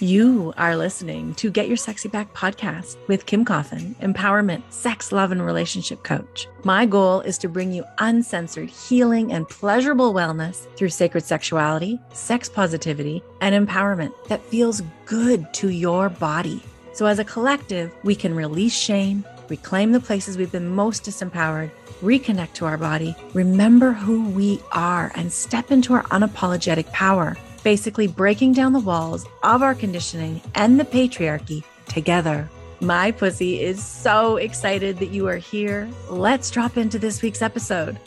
[0.00, 5.30] You are listening to Get Your Sexy Back podcast with Kim Coffin, empowerment, sex, love,
[5.30, 6.48] and relationship coach.
[6.64, 12.48] My goal is to bring you uncensored healing and pleasurable wellness through sacred sexuality, sex
[12.48, 16.62] positivity, and empowerment that feels good to your body.
[16.94, 21.70] So, as a collective, we can release shame, reclaim the places we've been most disempowered,
[22.00, 28.06] reconnect to our body, remember who we are, and step into our unapologetic power basically
[28.06, 32.48] breaking down the walls of our conditioning and the patriarchy together.
[32.80, 35.88] My pussy is so excited that you are here.
[36.08, 37.98] Let's drop into this week's episode.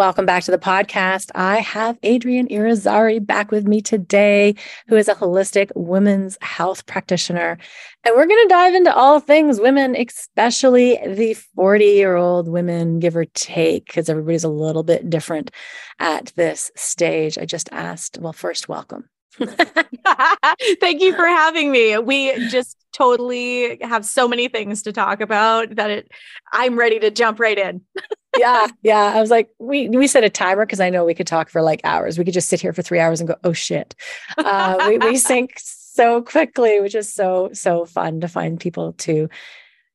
[0.00, 1.30] Welcome back to the podcast.
[1.34, 4.54] I have Adrienne Irizarry back with me today,
[4.88, 7.58] who is a holistic women's health practitioner.
[8.02, 12.98] And we're going to dive into all things women, especially the 40 year old women,
[12.98, 15.50] give or take, because everybody's a little bit different
[15.98, 17.36] at this stage.
[17.36, 19.10] I just asked, well, first, welcome.
[19.38, 21.98] Thank you for having me.
[21.98, 26.10] We just totally have so many things to talk about that it
[26.54, 27.82] I'm ready to jump right in.
[28.38, 29.12] yeah, yeah.
[29.14, 31.62] I was like, we we set a timer because I know we could talk for
[31.62, 32.18] like hours.
[32.18, 33.94] We could just sit here for three hours and go, oh shit.
[34.38, 39.28] Uh, we we sync so quickly, which is so so fun to find people to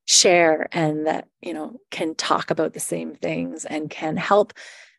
[0.06, 4.53] share and that you know can talk about the same things and can help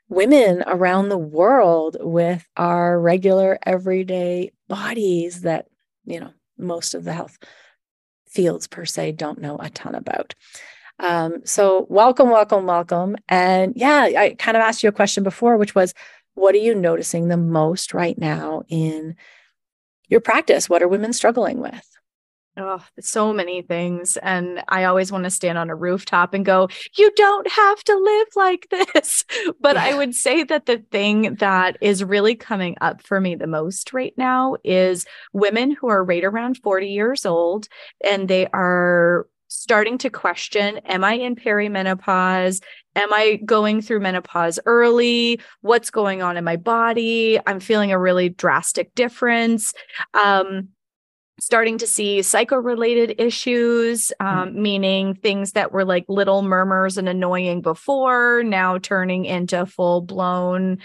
[0.08, 5.66] women around the world with our regular everyday bodies that
[6.04, 7.38] you know most of the health
[8.26, 10.34] fields per se don't know a ton about
[10.98, 15.56] um, so welcome welcome welcome and yeah i kind of asked you a question before
[15.56, 15.94] which was
[16.34, 19.14] what are you noticing the most right now in
[20.08, 21.96] your practice what are women struggling with
[22.58, 24.16] Oh, so many things.
[24.16, 27.94] And I always want to stand on a rooftop and go, You don't have to
[27.94, 29.24] live like this.
[29.60, 29.84] But yeah.
[29.84, 33.92] I would say that the thing that is really coming up for me the most
[33.92, 37.68] right now is women who are right around 40 years old
[38.02, 42.62] and they are starting to question Am I in perimenopause?
[42.94, 45.40] Am I going through menopause early?
[45.60, 47.38] What's going on in my body?
[47.46, 49.74] I'm feeling a really drastic difference.
[50.14, 50.68] Um,
[51.38, 54.26] starting to see psycho related issues, hmm.
[54.26, 59.64] um, mm meaning things that were like little murmurs and annoying before, now turning into
[59.66, 60.78] full blown,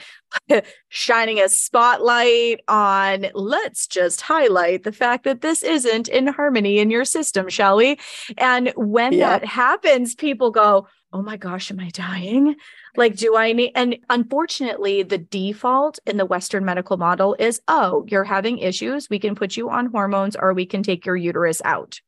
[0.90, 6.91] shining a spotlight on let's just highlight the fact that this isn't in harmony in
[6.91, 7.97] your system, shall we?
[8.38, 12.55] And when that happens, people go, oh my gosh, am I dying?
[12.95, 13.72] Like, do I need?
[13.75, 19.09] And unfortunately, the default in the Western medical model is oh, you're having issues.
[19.09, 21.99] We can put you on hormones or we can take your uterus out.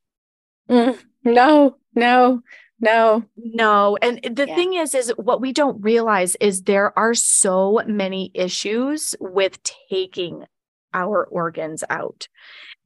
[0.68, 2.42] Mm, no, no,
[2.80, 3.24] no.
[3.36, 3.96] No.
[4.02, 4.54] And the yeah.
[4.54, 10.44] thing is, is what we don't realize is there are so many issues with taking
[10.92, 12.28] our organs out.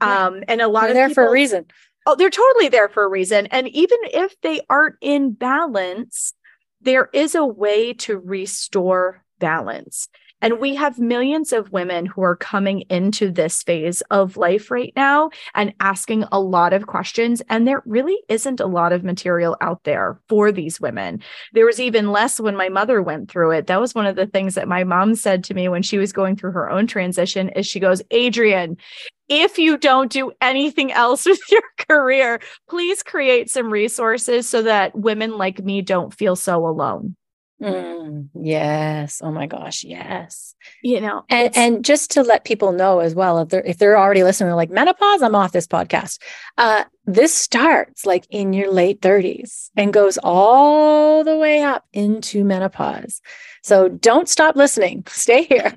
[0.00, 0.27] Yeah.
[0.27, 1.67] Um, and a lot They're of there people, for a reason.
[2.11, 3.49] Oh, they're totally there for a reason.
[3.49, 6.33] And even if they aren't in balance,
[6.81, 10.09] there is a way to restore balance.
[10.41, 14.93] And we have millions of women who are coming into this phase of life right
[14.97, 17.43] now and asking a lot of questions.
[17.51, 21.21] And there really isn't a lot of material out there for these women.
[21.53, 23.67] There was even less when my mother went through it.
[23.67, 26.15] That was one of the things that my mom said to me when she was
[26.15, 28.79] going through her own transition is she goes, Adrienne,
[29.28, 34.97] if you don't do anything else with your career, please create some resources so that
[34.97, 37.16] women like me don't feel so alone.
[37.61, 39.21] Mm, yes.
[39.22, 39.83] Oh my gosh.
[39.83, 40.55] Yes.
[40.83, 43.99] You know, and, and just to let people know as well, if they're if they're
[43.99, 46.21] already listening, they're like menopause, I'm off this podcast.
[46.56, 52.44] Uh, this starts like in your late 30s and goes all the way up into
[52.44, 53.21] menopause.
[53.65, 55.03] So don't stop listening.
[55.09, 55.77] Stay here.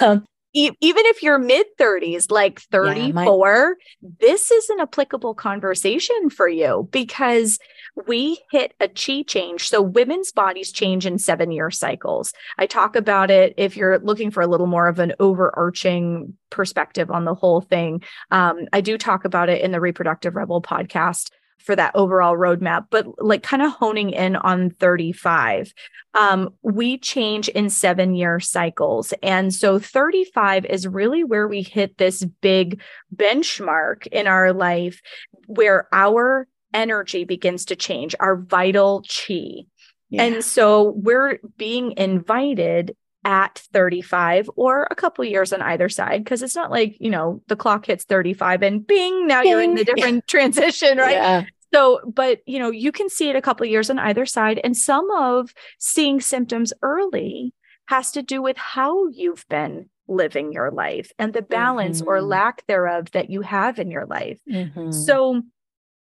[0.00, 0.74] Um, even
[1.06, 3.74] if you're mid 30s, like 34, yeah, my-
[4.20, 7.58] this is an applicable conversation for you because
[8.06, 9.68] we hit a chi change.
[9.68, 12.32] So women's bodies change in seven year cycles.
[12.58, 17.10] I talk about it if you're looking for a little more of an overarching perspective
[17.10, 18.02] on the whole thing.
[18.30, 22.86] Um, I do talk about it in the Reproductive Rebel podcast for that overall roadmap,
[22.90, 25.72] but like kind of honing in on 35.
[26.14, 29.14] Um, we change in seven year cycles.
[29.22, 32.80] And so 35 is really where we hit this big
[33.14, 35.00] benchmark in our life
[35.46, 39.66] where our energy begins to change, our vital chi.
[40.08, 40.24] Yeah.
[40.24, 46.42] And so we're being invited at 35 or a couple years on either side because
[46.42, 49.50] it's not like you know the clock hits 35 and bing now bing.
[49.50, 51.44] you're in the different transition right yeah.
[51.74, 54.76] so but you know you can see it a couple years on either side and
[54.76, 57.52] some of seeing symptoms early
[57.88, 62.08] has to do with how you've been living your life and the balance mm-hmm.
[62.08, 64.38] or lack thereof that you have in your life.
[64.50, 64.90] Mm-hmm.
[64.90, 65.42] So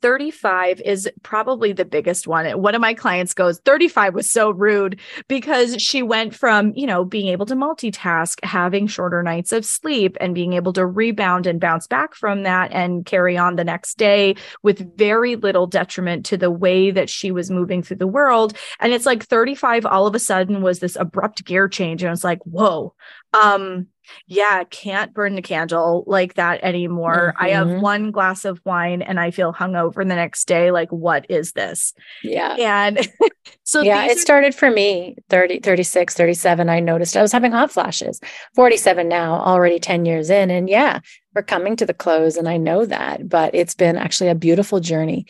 [0.02, 2.46] 35 is probably the biggest one.
[2.61, 7.05] One of my clients goes, 35 was so rude because she went from, you know,
[7.05, 11.61] being able to multitask, having shorter nights of sleep, and being able to rebound and
[11.61, 16.37] bounce back from that and carry on the next day with very little detriment to
[16.37, 18.56] the way that she was moving through the world.
[18.81, 22.02] And it's like 35 all of a sudden was this abrupt gear change.
[22.02, 22.94] And it's like, whoa,
[23.32, 23.88] um,
[24.27, 27.35] yeah, can't burn the candle like that anymore.
[27.35, 27.45] Mm-hmm.
[27.45, 27.81] I have mm-hmm.
[27.81, 30.71] one glass of wine and I feel hungover the next day.
[30.71, 31.93] Like, what is this?
[32.23, 32.56] Yeah.
[32.59, 33.09] And
[33.65, 36.69] so, yeah, it are- started for me 30, 36, 37.
[36.69, 38.21] I noticed I was having hot flashes,
[38.55, 40.51] 47 now, already 10 years in.
[40.51, 41.01] And yeah,
[41.35, 42.37] we're coming to the close.
[42.37, 45.27] And I know that, but it's been actually a beautiful journey.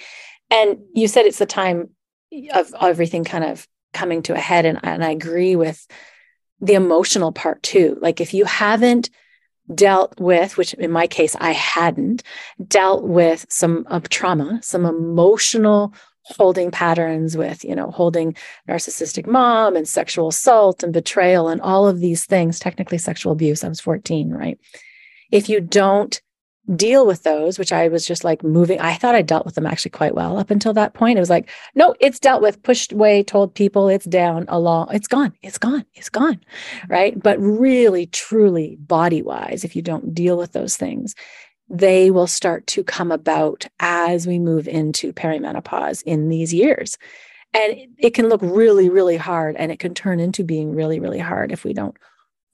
[0.51, 1.91] And you said it's the time
[2.53, 4.67] of everything kind of coming to a head.
[4.67, 5.87] And, and I agree with
[6.65, 7.99] the emotional part too.
[8.01, 9.11] Like if you haven't
[9.73, 12.23] dealt with, which in my case, I hadn't
[12.67, 15.95] dealt with some of trauma, some emotional
[16.27, 18.35] holding patterns with, you know, holding
[18.69, 23.63] narcissistic mom and sexual assault and betrayal and all of these things, technically sexual abuse.
[23.63, 24.59] I was 14, right?
[25.31, 26.21] If you don't
[26.75, 28.81] deal with those, which I was just like moving.
[28.81, 31.19] I thought I dealt with them actually quite well up until that point.
[31.19, 35.07] It was like, no, it's dealt with, pushed away, told people it's down, along, it's
[35.07, 36.41] gone, it's gone, it's gone.
[36.89, 37.21] Right.
[37.21, 41.15] But really, truly, body wise, if you don't deal with those things,
[41.69, 46.97] they will start to come about as we move into perimenopause in these years.
[47.53, 51.21] And it can look really, really hard and it can turn into being really, really
[51.21, 51.97] hard if we don't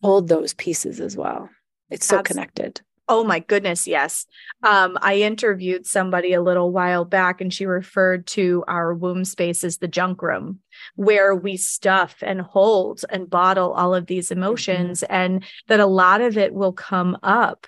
[0.02, 1.48] hold those pieces as well.
[1.90, 2.34] It's so Absolutely.
[2.34, 2.80] connected.
[3.10, 4.24] Oh my goodness, yes.
[4.62, 9.64] Um, I interviewed somebody a little while back and she referred to our womb space
[9.64, 10.60] as the junk room,
[10.94, 14.38] where we stuff and hold and bottle all of these mm-hmm.
[14.38, 15.12] emotions, mm-hmm.
[15.12, 17.66] and that a lot of it will come up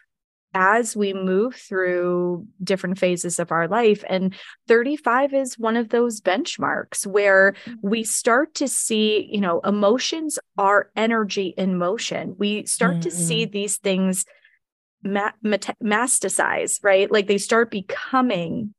[0.55, 4.05] as we move through different phases of our life.
[4.09, 4.35] And
[4.69, 7.75] 35 is one of those benchmarks where mm-hmm.
[7.83, 12.37] we start to see, you know, emotions are energy in motion.
[12.39, 13.01] We start mm-hmm.
[13.01, 13.53] to see mm-hmm.
[13.53, 14.25] these things
[15.03, 17.11] ma- masticize, right?
[17.11, 18.75] Like they start becoming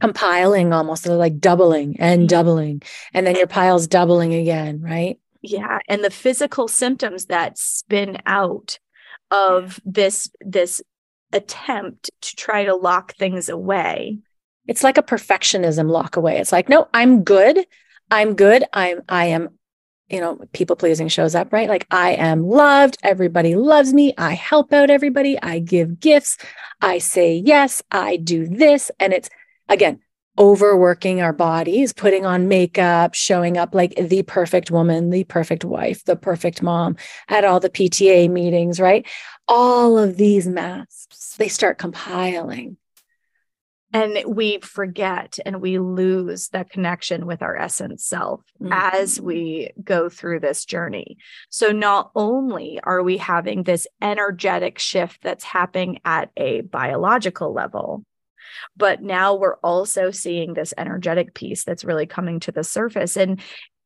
[0.00, 2.26] compiling almost like doubling and mm-hmm.
[2.26, 2.82] doubling
[3.12, 5.18] and then your pile's doubling again right?
[5.40, 8.78] Yeah and the physical symptoms that spin out
[9.30, 10.82] of this this
[11.32, 14.18] attempt to try to lock things away.
[14.66, 16.38] It's like a perfectionism lock away.
[16.38, 17.64] It's like no i'm good.
[18.10, 18.64] I'm good.
[18.72, 19.50] I'm i am
[20.08, 21.68] you know, people pleasing shows up, right?
[21.68, 22.98] Like, I am loved.
[23.02, 24.12] Everybody loves me.
[24.18, 25.40] I help out everybody.
[25.42, 26.36] I give gifts.
[26.80, 27.82] I say yes.
[27.90, 28.90] I do this.
[29.00, 29.30] And it's,
[29.68, 30.00] again,
[30.38, 36.04] overworking our bodies, putting on makeup, showing up like the perfect woman, the perfect wife,
[36.04, 36.96] the perfect mom
[37.28, 39.06] at all the PTA meetings, right?
[39.48, 42.76] All of these masks, they start compiling
[43.94, 48.72] and we forget and we lose that connection with our essence self mm-hmm.
[48.72, 51.16] as we go through this journey.
[51.48, 58.04] So not only are we having this energetic shift that's happening at a biological level
[58.76, 63.16] but now we're also seeing this energetic piece that's really coming to the surface.
[63.16, 63.40] And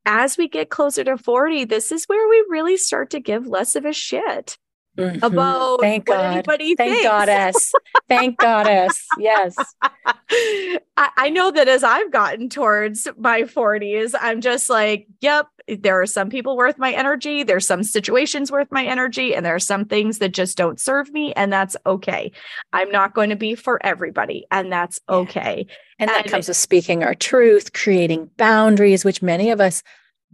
[0.05, 3.77] as we get closer to 40 this is where we really start to give less
[3.77, 4.57] of a shit
[4.99, 5.25] mm-hmm.
[5.25, 6.33] about Thank what God.
[6.33, 7.05] anybody Thank thinks.
[7.05, 7.73] goddess.
[8.09, 9.05] Thank goddess.
[9.19, 9.57] Yes.
[10.31, 10.79] I,
[11.17, 16.07] I know that as I've gotten towards my 40s, I'm just like, yep, there are
[16.07, 17.43] some people worth my energy.
[17.43, 21.13] There's some situations worth my energy, and there are some things that just don't serve
[21.13, 21.33] me.
[21.35, 22.33] And that's okay.
[22.73, 25.67] I'm not going to be for everybody, and that's okay.
[25.69, 25.75] Yeah.
[26.01, 29.83] And, and that comes with speaking our truth, creating boundaries, which many of us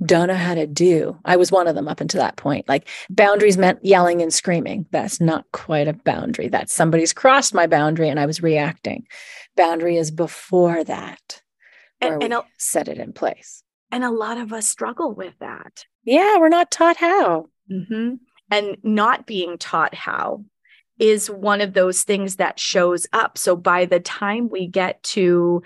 [0.03, 1.19] don't know how to do.
[1.25, 2.69] I was one of them up until that point.
[2.69, 4.87] Like boundaries meant yelling and screaming.
[4.91, 6.49] That's not quite a boundary.
[6.49, 9.07] That's somebody's crossed my boundary and I was reacting.
[9.57, 11.43] Boundary is before that,
[12.01, 13.63] and, and a, set it in place.
[13.93, 15.85] And a lot of us struggle with that.
[16.03, 17.47] Yeah, we're not taught how.
[17.71, 18.15] Mm-hmm.
[18.51, 20.45] And not being taught how
[20.99, 23.39] is one of those things that shows up.
[23.39, 25.63] So by the time we get to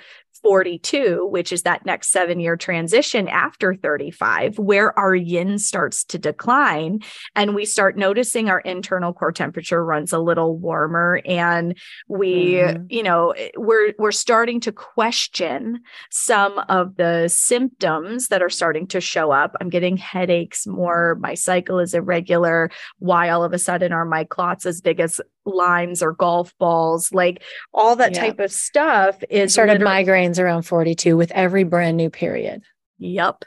[0.48, 6.16] 42, which is that next seven year transition after 35, where our yin starts to
[6.16, 7.00] decline
[7.36, 11.76] and we start noticing our internal core temperature runs a little warmer and
[12.08, 12.84] we, mm-hmm.
[12.88, 19.02] you know, we're we're starting to question some of the symptoms that are starting to
[19.02, 19.54] show up.
[19.60, 22.70] I'm getting headaches more, my cycle is irregular.
[23.00, 27.12] Why all of a sudden are my clots as big as limes or golf balls?
[27.12, 27.42] Like
[27.74, 28.20] all that yeah.
[28.20, 32.62] type of stuff is started migraine around 42 with every brand new period.
[32.98, 33.44] Yep.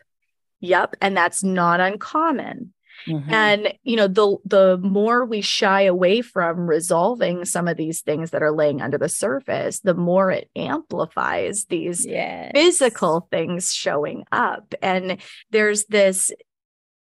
[0.59, 0.95] Yep.
[1.01, 2.73] And that's not uncommon.
[3.07, 3.33] Mm-hmm.
[3.33, 8.31] And you know, the the more we shy away from resolving some of these things
[8.31, 12.51] that are laying under the surface, the more it amplifies these yes.
[12.53, 14.75] physical things showing up.
[14.81, 15.17] And
[15.49, 16.31] there's this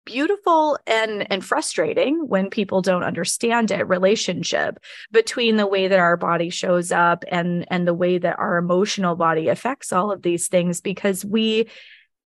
[0.10, 4.80] beautiful and and frustrating when people don't understand it relationship
[5.12, 9.16] between the way that our body shows up and and the way that our emotional
[9.16, 11.68] body affects all of these things because we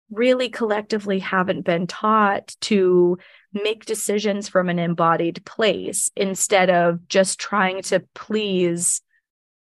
[0.09, 3.17] really collectively haven't been taught to
[3.51, 9.01] make decisions from an embodied place instead of just trying to please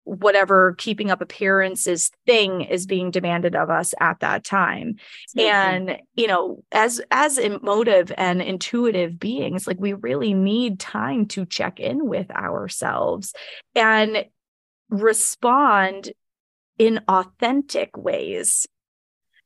[0.03, 4.96] whatever keeping up appearances thing is being demanded of us at that time
[5.38, 5.39] mm-hmm.
[5.39, 11.46] and you know as as emotive and intuitive beings like we really need time to
[11.46, 13.34] check in with ourselves
[13.75, 14.25] and
[14.89, 16.12] respond
[16.77, 18.65] in authentic ways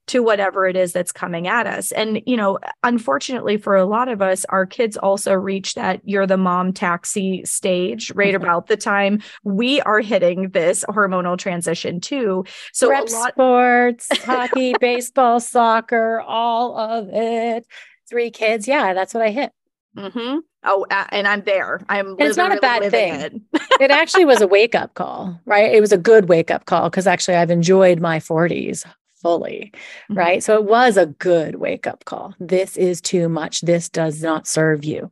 [0.08, 1.92] to whatever it is that's coming at us.
[1.92, 6.28] And, you know, unfortunately for a lot of us, our kids also reach that you're
[6.28, 8.44] the mom taxi stage right mm-hmm.
[8.44, 12.44] about the time we are hitting this hormonal transition too.
[12.74, 17.66] So Rep lot- sports, hockey, baseball, soccer, all of it.
[18.10, 18.68] Three kids.
[18.68, 19.52] Yeah, that's what I hit.
[19.98, 20.40] Mm-hmm.
[20.66, 21.82] Oh, and I'm there.
[21.90, 22.16] I'm.
[22.20, 23.44] it's not a bad thing.
[23.54, 23.62] It.
[23.82, 25.74] it actually was a wake up call, right?
[25.74, 28.86] It was a good wake up call because actually I've enjoyed my 40s
[29.24, 30.14] fully, mm-hmm.
[30.14, 30.44] right?
[30.44, 32.36] So it was a good wake up call.
[32.40, 33.62] This is too much.
[33.62, 35.12] This does not serve you.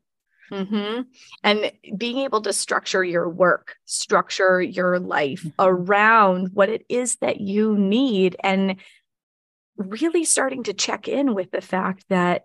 [0.52, 1.04] Mm-hmm.
[1.44, 5.50] And being able to structure your work, structure your life mm-hmm.
[5.58, 8.76] around what it is that you need, and
[9.78, 12.44] really starting to check in with the fact that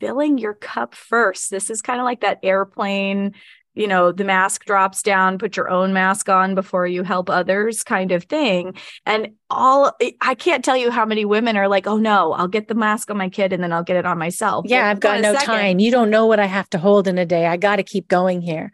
[0.00, 1.50] filling your cup first.
[1.50, 3.34] This is kind of like that airplane
[3.74, 7.82] you know, the mask drops down, put your own mask on before you help others
[7.82, 8.74] kind of thing.
[9.04, 12.68] And all I can't tell you how many women are like, oh no, I'll get
[12.68, 14.64] the mask on my kid and then I'll get it on myself.
[14.68, 15.46] Yeah, well, I've got no second.
[15.46, 15.78] time.
[15.80, 17.46] You don't know what I have to hold in a day.
[17.46, 18.72] I got to keep going here.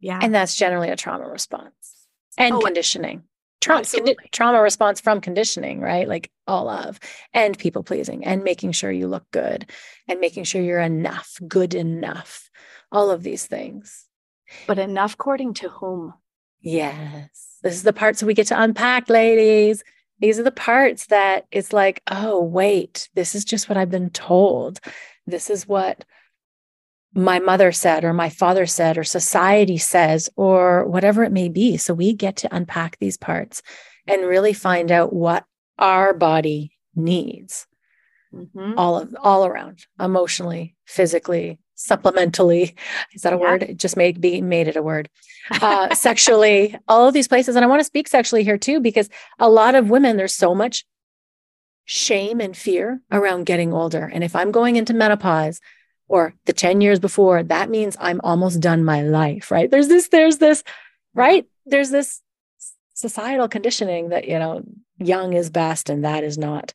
[0.00, 0.18] Yeah.
[0.22, 1.74] And that's generally a trauma response
[2.38, 3.24] and oh, conditioning.
[3.60, 6.06] Tra- condi- trauma response from conditioning, right?
[6.06, 7.00] Like all of,
[7.32, 9.68] and people pleasing, and making sure you look good,
[10.06, 12.48] and making sure you're enough, good enough,
[12.92, 14.05] all of these things.
[14.66, 16.14] But enough according to whom?
[16.60, 17.58] Yes.
[17.62, 19.82] This is the parts that we get to unpack, ladies.
[20.18, 24.10] These are the parts that it's like, oh, wait, this is just what I've been
[24.10, 24.80] told.
[25.26, 26.04] This is what
[27.12, 31.76] my mother said, or my father said, or society says, or whatever it may be.
[31.76, 33.62] So we get to unpack these parts
[34.06, 35.44] and really find out what
[35.78, 37.66] our body needs
[38.32, 38.74] mm-hmm.
[38.76, 42.74] all of all around emotionally physically supplementally.
[43.12, 43.42] Is that a yeah.
[43.42, 43.62] word?
[43.62, 45.08] It just made be made it a word.
[45.48, 49.08] Uh, sexually all of these places and i want to speak sexually here too because
[49.38, 50.84] a lot of women there's so much
[51.84, 54.10] shame and fear around getting older.
[54.12, 55.60] And if i'm going into menopause
[56.08, 59.70] or the 10 years before that means i'm almost done my life right?
[59.70, 60.64] There's this there's this
[61.14, 61.46] right?
[61.64, 62.20] There's this
[62.94, 64.64] societal conditioning that you know
[64.98, 66.74] young is best and that is not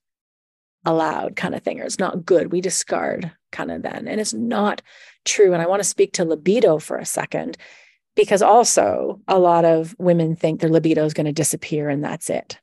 [0.86, 2.52] allowed kind of thing or it's not good.
[2.52, 4.82] We discard kind of then and it's not
[5.26, 5.54] true.
[5.54, 7.58] And i want to speak to libido for a second
[8.16, 12.30] because also a lot of women think their libido is going to disappear and that's
[12.30, 12.60] it.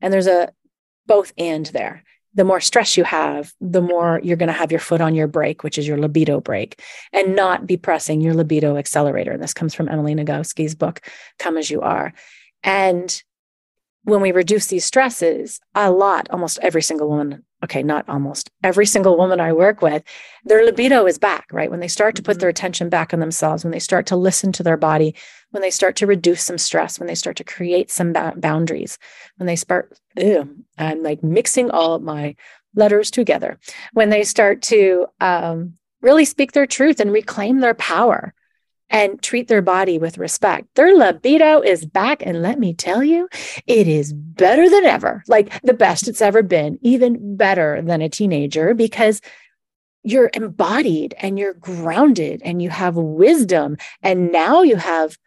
[0.00, 0.50] And there's a
[1.06, 2.02] both and there.
[2.34, 5.26] The more stress you have the more you're going to have your foot on your
[5.26, 6.80] brake which is your libido brake
[7.12, 9.32] and not be pressing your libido accelerator.
[9.32, 11.00] And this comes from emily nagoski's book
[11.38, 12.12] come as you are.
[12.62, 13.22] And
[14.04, 18.86] when we reduce these stresses a lot almost every single woman okay, not almost every
[18.86, 20.04] single woman I work with,
[20.44, 21.68] their libido is back, right?
[21.70, 22.40] When they start to put mm-hmm.
[22.40, 25.16] their attention back on themselves, when they start to listen to their body,
[25.50, 28.98] when they start to reduce some stress, when they start to create some ba- boundaries,
[29.36, 32.36] when they start, ew, I'm like mixing all of my
[32.76, 33.58] letters together,
[33.94, 38.32] when they start to um, really speak their truth and reclaim their power
[38.90, 40.74] and treat their body with respect.
[40.74, 42.24] Their libido is back.
[42.24, 43.28] And let me tell you,
[43.66, 48.08] it is better than ever, like the best it's ever been, even better than a
[48.08, 49.20] teenager because
[50.02, 53.76] you're embodied and you're grounded and you have wisdom.
[54.02, 55.18] And now you have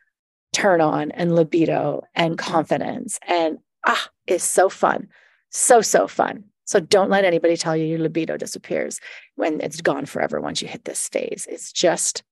[0.53, 3.19] turn on and libido and confidence.
[3.27, 5.07] And ah, it's so fun.
[5.49, 6.45] So, so fun.
[6.65, 8.99] So don't let anybody tell you your libido disappears
[9.35, 11.47] when it's gone forever once you hit this phase.
[11.49, 12.23] It's just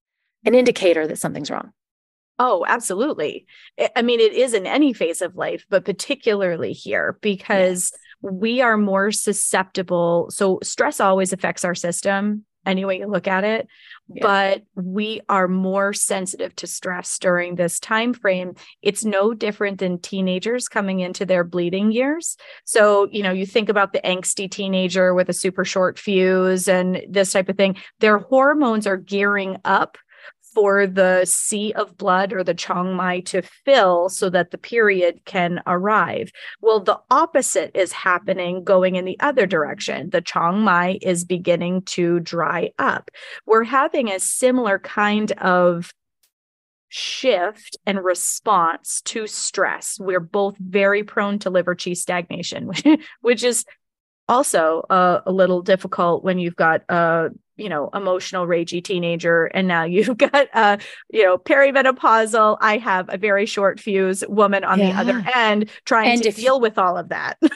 [0.47, 1.71] an indicator that something's wrong.
[2.39, 3.47] Oh, absolutely.
[3.95, 8.31] I mean, it is in any phase of life, but particularly here because yes.
[8.33, 10.27] we are more susceptible.
[10.29, 13.67] So, stress always affects our system any way you look at it
[14.09, 14.21] yeah.
[14.21, 19.99] but we are more sensitive to stress during this time frame it's no different than
[19.99, 22.35] teenagers coming into their bleeding years
[22.65, 27.01] so you know you think about the angsty teenager with a super short fuse and
[27.09, 29.97] this type of thing their hormones are gearing up
[30.57, 35.61] for the sea of blood or the chongmai to fill so that the period can
[35.67, 36.31] arrive.
[36.61, 40.09] Well, the opposite is happening going in the other direction.
[40.09, 43.11] The chongmai is beginning to dry up.
[43.45, 45.93] We're having a similar kind of
[46.89, 49.99] shift and response to stress.
[49.99, 52.71] We're both very prone to liver qi stagnation,
[53.21, 53.63] which is
[54.27, 59.67] also uh, a little difficult when you've got a you know emotional ragey teenager and
[59.67, 62.57] now you've got a you know perimenopausal.
[62.61, 64.91] I have a very short fuse woman on yeah.
[64.91, 67.37] the other end trying and to deal with all of that.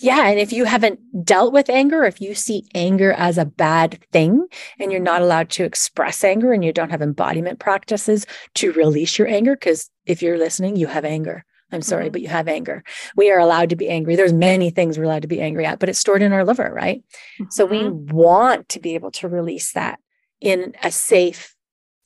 [0.00, 3.98] Yeah and if you haven't dealt with anger if you see anger as a bad
[4.12, 4.46] thing
[4.78, 9.18] and you're not allowed to express anger and you don't have embodiment practices to release
[9.18, 12.12] your anger because if you're listening you have anger I'm sorry, mm-hmm.
[12.12, 12.82] but you have anger.
[13.16, 14.16] We are allowed to be angry.
[14.16, 16.72] There's many things we're allowed to be angry at, but it's stored in our liver,
[16.74, 17.02] right?
[17.40, 17.50] Mm-hmm.
[17.50, 18.14] So we mm-hmm.
[18.14, 19.98] want to be able to release that
[20.40, 21.54] in a safe,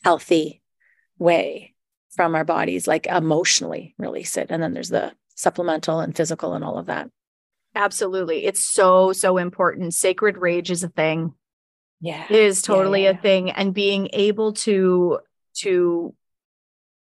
[0.05, 0.63] healthy
[1.19, 1.75] way
[2.11, 4.49] from our bodies, like emotionally release it.
[4.51, 7.11] And then there's the supplemental and physical and all of that.
[7.75, 8.45] Absolutely.
[8.45, 9.95] It's so, so important.
[9.95, 11.35] Sacred rage is a thing.
[12.01, 12.25] Yeah.
[12.29, 13.19] It is totally yeah, yeah.
[13.19, 13.51] a thing.
[13.51, 15.21] And being able to
[15.59, 16.15] to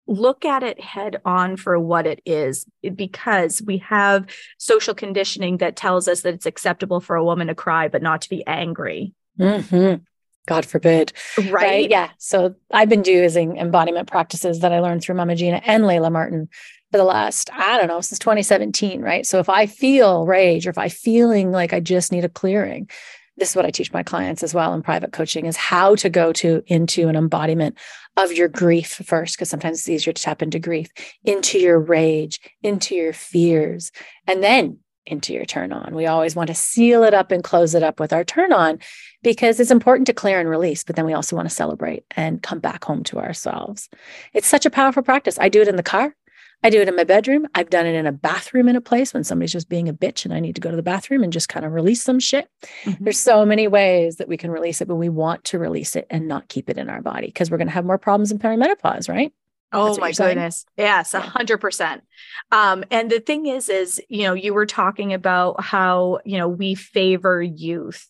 [0.07, 4.25] look at it head on for what it is because we have
[4.57, 8.21] social conditioning that tells us that it's acceptable for a woman to cry but not
[8.21, 10.01] to be angry mm-hmm.
[10.45, 11.51] god forbid right?
[11.51, 11.89] right?
[11.89, 16.11] yeah so i've been doing embodiment practices that i learned through mama gena and layla
[16.11, 16.49] martin
[16.91, 20.69] for the last i don't know since 2017 right so if i feel rage or
[20.69, 22.89] if i feeling like i just need a clearing
[23.37, 26.09] this is what I teach my clients as well in private coaching is how to
[26.09, 27.77] go to into an embodiment
[28.17, 30.89] of your grief first, because sometimes it's easier to tap into grief,
[31.23, 33.91] into your rage, into your fears,
[34.27, 35.95] and then into your turn on.
[35.95, 38.79] We always want to seal it up and close it up with our turn on
[39.21, 42.41] because it's important to clear and release, but then we also want to celebrate and
[42.41, 43.89] come back home to ourselves.
[44.33, 45.37] It's such a powerful practice.
[45.39, 46.15] I do it in the car.
[46.63, 47.45] I do it in my bedroom.
[47.55, 50.23] I've done it in a bathroom in a place when somebody's just being a bitch
[50.23, 52.47] and I need to go to the bathroom and just kind of release some shit.
[52.85, 53.03] Mm-hmm.
[53.03, 56.07] There's so many ways that we can release it, but we want to release it
[56.09, 58.39] and not keep it in our body because we're going to have more problems in
[58.39, 59.33] perimenopause, right?
[59.73, 60.65] Oh my goodness.
[60.77, 62.03] Yes, a hundred percent.
[62.51, 66.47] Um, and the thing is, is, you know, you were talking about how, you know,
[66.47, 68.07] we favor youth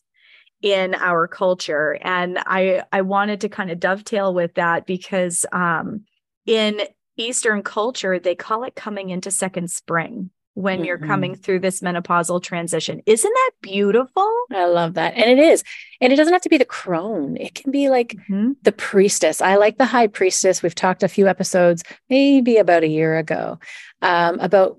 [0.62, 1.98] in our culture.
[2.02, 6.04] And I, I wanted to kind of dovetail with that because, um,
[6.46, 6.82] in
[7.18, 10.86] Eastern culture, they call it coming into second spring when mm-hmm.
[10.86, 13.02] you're coming through this menopausal transition.
[13.06, 14.32] Isn't that beautiful?
[14.52, 15.16] I love that.
[15.16, 15.64] And it is.
[16.00, 18.52] And it doesn't have to be the crone, it can be like mm-hmm.
[18.62, 19.42] the priestess.
[19.42, 20.62] I like the high priestess.
[20.62, 23.60] We've talked a few episodes, maybe about a year ago,
[24.02, 24.78] um, about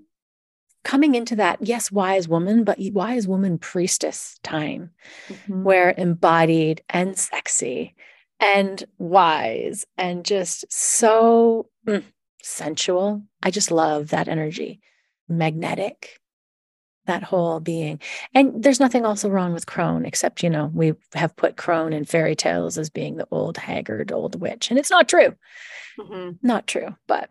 [0.85, 4.90] coming into that, yes, wise woman, but wise woman priestess time
[5.29, 5.64] mm-hmm.
[5.64, 7.94] where embodied and sexy
[8.38, 11.68] and wise and just so.
[11.87, 12.05] Mm,
[12.44, 13.22] sensual.
[13.42, 14.80] I just love that energy,
[15.28, 16.20] magnetic,
[17.07, 18.00] that whole being.
[18.35, 22.04] And there's nothing also wrong with crone, except, you know, we have put crone in
[22.04, 24.70] fairy tales as being the old, haggard old witch.
[24.70, 25.35] And it's not true.
[25.98, 26.46] Mm-hmm.
[26.46, 26.96] Not true.
[27.07, 27.30] But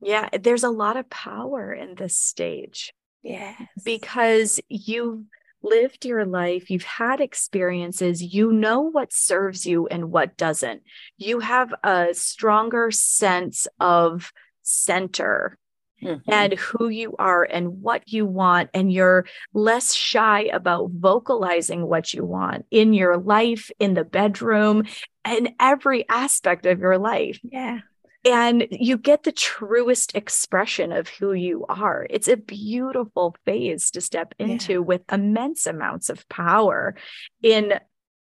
[0.00, 2.92] yeah, there's a lot of power in this stage.
[3.22, 3.60] Yes.
[3.84, 5.24] Because you've
[5.62, 10.82] lived your life, you've had experiences, you know what serves you and what doesn't.
[11.16, 14.32] You have a stronger sense of
[14.66, 15.58] center
[16.02, 16.30] mm-hmm.
[16.30, 18.70] and who you are and what you want.
[18.74, 24.84] And you're less shy about vocalizing what you want in your life, in the bedroom,
[25.26, 27.40] in every aspect of your life.
[27.42, 27.80] Yeah.
[28.24, 32.08] And you get the truest expression of who you are.
[32.10, 34.78] It's a beautiful phase to step into yeah.
[34.78, 36.96] with immense amounts of power
[37.40, 37.74] in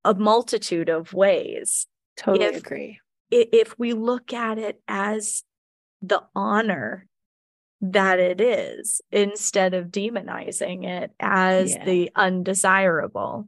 [0.04, 1.86] a multitude of ways.
[2.16, 2.98] Totally if, agree.
[3.30, 5.44] If we look at it as
[6.02, 7.06] the honor
[7.80, 11.84] that it is instead of demonizing it as yeah.
[11.84, 13.46] the undesirable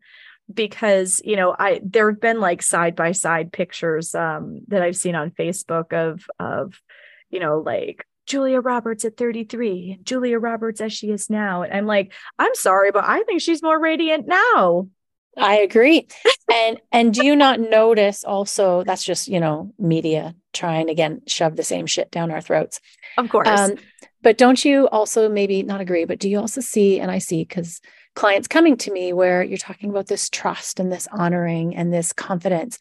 [0.53, 4.97] because you know i there have been like side by side pictures um that i've
[4.97, 6.81] seen on facebook of of
[7.31, 11.63] you know like Julia Roberts at 33, Julia Roberts as she is now.
[11.63, 14.89] And I'm like, I'm sorry, but I think she's more radiant now.
[15.39, 16.07] I agree.
[16.53, 21.57] and and do you not notice also that's just, you know, media trying again shove
[21.57, 22.81] the same shit down our throats.
[23.17, 23.49] Of course.
[23.49, 23.77] Um,
[24.23, 27.45] but don't you also maybe not agree, but do you also see and I see
[27.45, 27.81] cuz
[28.15, 32.13] clients coming to me where you're talking about this trust and this honoring and this
[32.13, 32.79] confidence.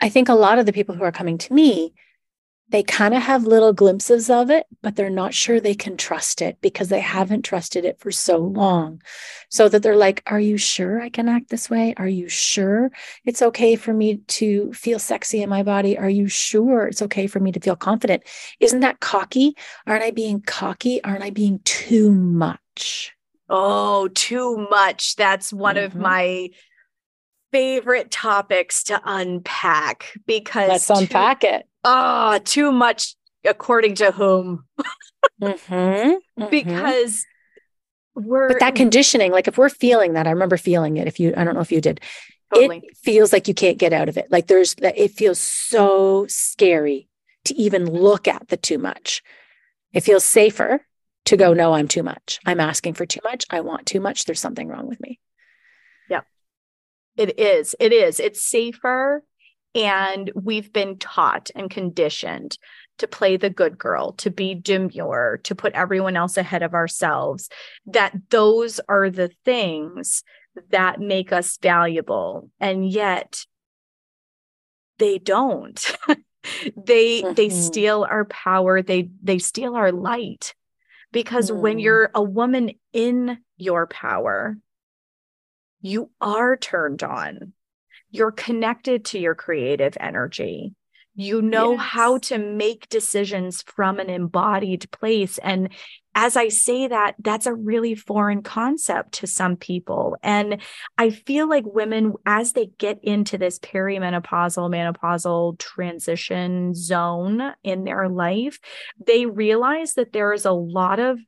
[0.00, 1.92] I think a lot of the people who are coming to me,
[2.72, 6.40] they kind of have little glimpses of it, but they're not sure they can trust
[6.40, 9.02] it because they haven't trusted it for so long.
[9.50, 11.92] So that they're like, Are you sure I can act this way?
[11.98, 12.90] Are you sure
[13.26, 15.98] it's okay for me to feel sexy in my body?
[15.98, 18.22] Are you sure it's okay for me to feel confident?
[18.58, 19.54] Isn't that cocky?
[19.86, 21.04] Aren't I being cocky?
[21.04, 23.12] Aren't I being too much?
[23.50, 25.16] Oh, too much.
[25.16, 25.84] That's one mm-hmm.
[25.84, 26.48] of my
[27.52, 31.66] favorite topics to unpack because let's too, unpack it.
[31.84, 34.64] Ah, oh, too much according to whom?
[35.42, 36.50] mm-hmm, mm-hmm.
[36.50, 37.24] Because
[38.14, 41.06] we're but that conditioning, like if we're feeling that, I remember feeling it.
[41.06, 42.00] If you, I don't know if you did,
[42.54, 42.82] totally.
[42.84, 44.30] it feels like you can't get out of it.
[44.30, 47.08] Like there's that, it feels so scary
[47.46, 49.22] to even look at the too much.
[49.92, 50.86] It feels safer
[51.26, 52.40] to go, no, I'm too much.
[52.46, 53.44] I'm asking for too much.
[53.50, 54.24] I want too much.
[54.24, 55.20] There's something wrong with me.
[56.08, 56.22] Yeah,
[57.16, 57.74] it is.
[57.78, 58.20] It is.
[58.20, 59.24] It's safer.
[59.74, 62.58] And we've been taught and conditioned
[62.98, 67.48] to play the good girl, to be demure, to put everyone else ahead of ourselves,
[67.86, 70.22] that those are the things
[70.70, 72.50] that make us valuable.
[72.60, 73.44] And yet
[74.98, 75.80] they don't.
[76.76, 77.34] they mm-hmm.
[77.34, 80.54] they steal our power, they they steal our light.
[81.12, 81.58] Because mm.
[81.58, 84.56] when you're a woman in your power,
[85.80, 87.52] you are turned on
[88.12, 90.74] you're connected to your creative energy.
[91.14, 91.80] You know yes.
[91.80, 95.38] how to make decisions from an embodied place.
[95.38, 95.70] And
[96.14, 100.16] as i say that that's a really foreign concept to some people.
[100.22, 100.60] And
[100.98, 108.08] i feel like women as they get into this perimenopausal menopausal transition zone in their
[108.08, 108.58] life
[109.06, 111.18] they realize that there is a lot of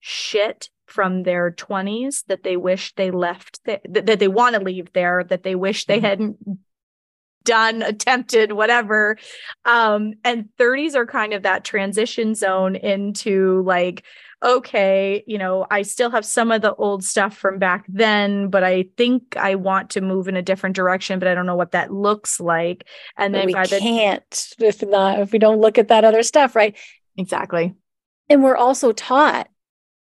[0.00, 4.92] shit from their 20s that they wish they left th- that they want to leave
[4.92, 6.06] there that they wish they mm-hmm.
[6.06, 6.36] hadn't
[7.42, 9.18] done attempted whatever.
[9.64, 14.04] Um and 30s are kind of that transition zone into like
[14.42, 18.62] okay you know i still have some of the old stuff from back then but
[18.62, 21.72] i think i want to move in a different direction but i don't know what
[21.72, 22.86] that looks like.
[23.16, 26.22] And but then we the can't if not if we don't look at that other
[26.22, 26.76] stuff right?
[27.16, 27.74] Exactly.
[28.28, 29.48] And we're also taught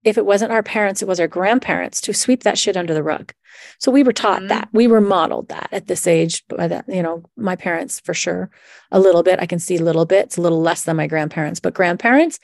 [0.04, 3.04] if it wasn't our parents, it was our grandparents to sweep that shit under the
[3.04, 3.34] rug.
[3.80, 4.48] So we were taught mm-hmm.
[4.50, 4.70] that.
[4.72, 8.50] We were modeled that at this age by that, you know, my parents for sure.
[8.92, 9.40] A little bit.
[9.40, 10.28] I can see a little bit.
[10.28, 12.40] It's a little less than my grandparents, but grandparents,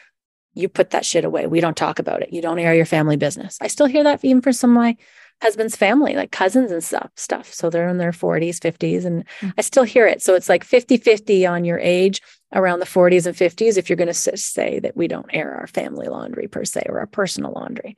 [0.53, 1.47] you put that shit away.
[1.47, 2.33] We don't talk about it.
[2.33, 3.57] You don't air your family business.
[3.61, 4.97] I still hear that even for some of my
[5.41, 7.53] husband's family, like cousins and stuff, stuff.
[7.53, 9.49] So they're in their 40s, 50s, and mm-hmm.
[9.57, 10.21] I still hear it.
[10.21, 12.21] So it's like 50 50 on your age
[12.55, 15.67] around the 40s and 50s if you're going to say that we don't air our
[15.67, 17.97] family laundry per se or our personal laundry.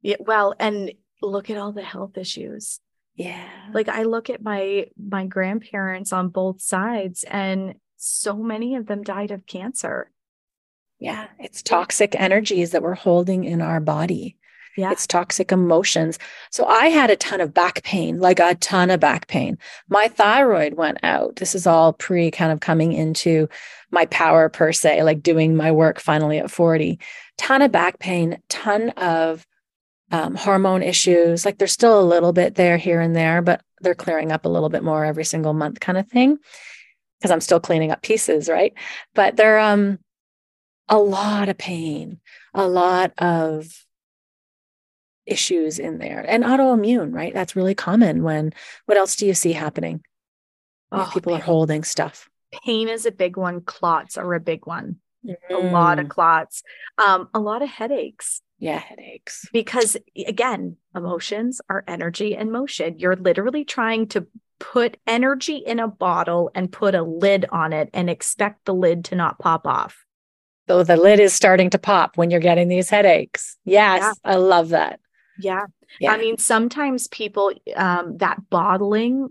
[0.00, 2.80] Yeah, well, and look at all the health issues.
[3.14, 3.46] Yeah.
[3.74, 9.02] Like I look at my my grandparents on both sides and so many of them
[9.02, 10.10] died of cancer.
[10.98, 14.36] Yeah, it's toxic energies that we're holding in our body.
[14.76, 14.92] Yeah.
[14.92, 16.18] It's toxic emotions.
[16.50, 19.58] So I had a ton of back pain, like a ton of back pain.
[19.88, 21.36] My thyroid went out.
[21.36, 23.48] This is all pre kind of coming into
[23.90, 26.98] my power per se, like doing my work finally at 40.
[27.36, 29.46] Ton of back pain, ton of
[30.12, 31.44] um, hormone issues.
[31.44, 34.48] Like there's still a little bit there here and there, but they're clearing up a
[34.48, 36.38] little bit more every single month kind of thing
[37.18, 38.72] because I'm still cleaning up pieces, right?
[39.14, 39.98] But they're um
[40.88, 42.20] a lot of pain,
[42.54, 43.86] a lot of
[45.30, 47.32] issues in there and autoimmune, right?
[47.32, 48.52] That's really common when
[48.86, 50.02] what else do you see happening?
[50.92, 51.40] Oh, people pain.
[51.40, 52.28] are holding stuff.
[52.64, 53.60] Pain is a big one.
[53.60, 54.96] Clots are a big one.
[55.24, 55.36] Mm.
[55.50, 56.10] A lot of mm.
[56.10, 56.62] clots.
[56.98, 58.42] Um, a lot of headaches.
[58.58, 59.46] Yeah, headaches.
[59.52, 62.98] Because again, emotions are energy and motion.
[62.98, 64.26] You're literally trying to
[64.58, 69.06] put energy in a bottle and put a lid on it and expect the lid
[69.06, 70.04] to not pop off.
[70.68, 73.56] So the lid is starting to pop when you're getting these headaches.
[73.64, 74.32] Yes, yeah.
[74.32, 75.00] I love that.
[75.40, 75.66] Yeah.
[76.00, 76.12] yeah.
[76.12, 79.28] I mean, sometimes people, um, that bottling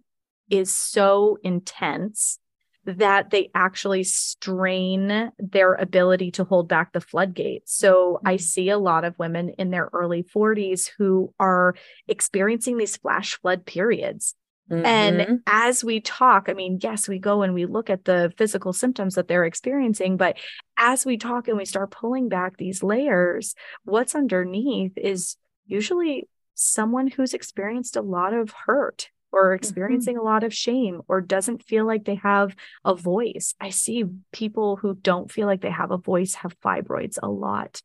[0.50, 2.40] is so intense
[2.86, 7.76] that they actually strain their ability to hold back the floodgates.
[7.76, 8.42] So I mm-hmm.
[8.42, 11.76] see a lot of women in their early 40s who are
[12.08, 14.36] experiencing these flash flood periods.
[14.72, 14.86] Mm-hmm.
[14.86, 18.72] And as we talk, I mean, yes, we go and we look at the physical
[18.72, 20.38] symptoms that they're experiencing, but
[20.78, 25.38] as we talk and we start pulling back these layers, what's underneath is
[25.70, 29.56] usually someone who's experienced a lot of hurt or mm-hmm.
[29.56, 30.28] experiencing mm-hmm.
[30.28, 33.54] a lot of shame or doesn't feel like they have a voice.
[33.60, 34.04] I see
[34.34, 37.82] people who don't feel like they have a voice have fibroids a lot.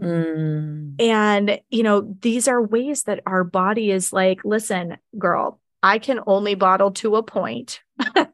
[0.00, 1.00] Mm.
[1.00, 6.20] And, you know, these are ways that our body is like, listen, girl, I can
[6.26, 7.80] only bottle to a point.
[8.14, 8.28] and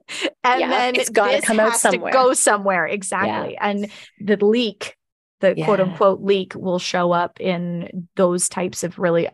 [0.45, 2.13] Yeah, then it's gotta come out somewhere.
[2.13, 2.87] go somewhere.
[2.87, 3.57] Exactly.
[3.57, 3.91] And
[4.21, 4.97] the leak,
[5.45, 9.29] the quote unquote leak will show up in those types of really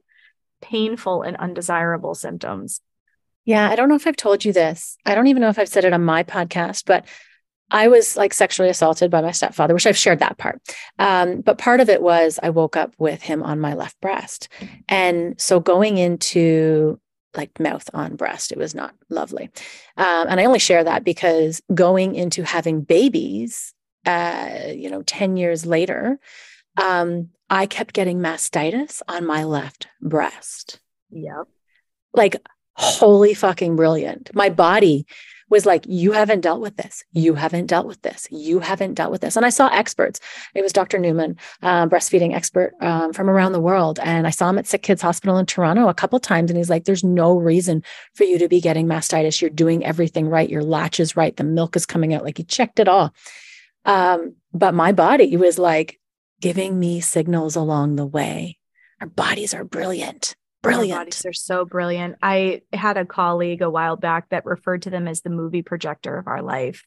[0.61, 2.81] painful and undesirable symptoms.
[3.45, 4.97] Yeah, I don't know if I've told you this.
[5.07, 7.07] I don't even know if I've said it on my podcast, but
[7.71, 10.61] I was like sexually assaulted by my stepfather, which I've shared that part.
[10.99, 14.49] Um, but part of it was I woke up with him on my left breast.
[14.89, 17.01] And so going into
[17.37, 19.51] like mouth on breast, it was not lovely.
[19.97, 23.73] Um, and I only share that because going into having babies,
[24.07, 26.19] uh, you know, 10 years later,
[26.81, 31.49] um, I kept getting mastitis on my left breast Yep.
[32.15, 32.37] like
[32.75, 34.31] holy fucking brilliant.
[34.35, 35.07] My body
[35.51, 37.05] was like, you haven't dealt with this.
[37.13, 38.29] You haven't dealt with this.
[38.31, 39.37] You haven't dealt with this.
[39.37, 40.21] And I saw experts.
[40.55, 40.99] It was Dr.
[40.99, 43.99] Newman, uh, breastfeeding expert um, from around the world.
[44.01, 46.51] And I saw him at Sick Kids Hospital in Toronto a couple times.
[46.51, 47.83] And he's like, there's no reason
[48.15, 49.41] for you to be getting mastitis.
[49.41, 50.49] You're doing everything right.
[50.49, 51.37] Your latch is right.
[51.37, 52.23] The milk is coming out.
[52.25, 53.13] Like he checked it all.
[53.85, 56.01] Um, but my body was like
[56.41, 58.59] giving me signals along the way.
[59.01, 60.35] Our bodies are brilliant.
[60.63, 61.01] Our Brilliant.
[61.01, 62.17] bodies are so brilliant.
[62.23, 66.19] I had a colleague a while back that referred to them as the movie projector
[66.19, 66.85] of our life.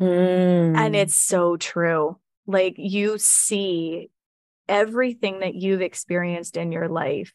[0.00, 0.76] Mm.
[0.76, 2.18] And it's so true.
[2.46, 4.10] Like you see
[4.68, 7.32] everything that you've experienced in your life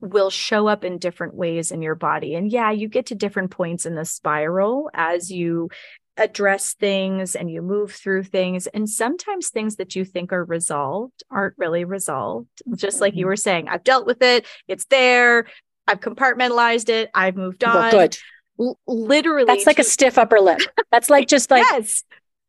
[0.00, 2.34] will show up in different ways in your body.
[2.34, 5.70] And yeah, you get to different points in the spiral as you
[6.16, 8.66] address things and you move through things.
[8.68, 12.48] And sometimes things that you think are resolved aren't really resolved.
[12.76, 13.28] Just like you Mhm.
[13.30, 15.46] were saying, I've dealt with it, it's there,
[15.88, 17.90] I've compartmentalized it, I've moved Well, on.
[17.90, 18.18] good.
[18.60, 19.46] L- literally.
[19.46, 20.60] That's like a stiff upper lip.
[20.92, 22.04] That's like just like yes.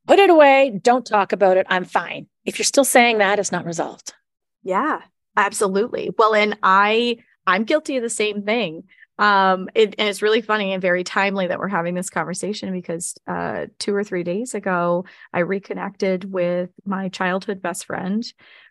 [0.07, 1.65] put it away, don't talk about it.
[1.69, 2.27] I'm fine.
[2.45, 4.13] If you're still saying that, it's not resolved.
[4.61, 5.01] Yeah,
[5.35, 6.11] absolutely.
[6.17, 8.83] Well, and I I'm guilty of the same thing.
[9.17, 13.15] Um, it, and it's really funny and very timely that we're having this conversation because
[13.27, 18.23] uh, two or three days ago, I reconnected with my childhood best friend,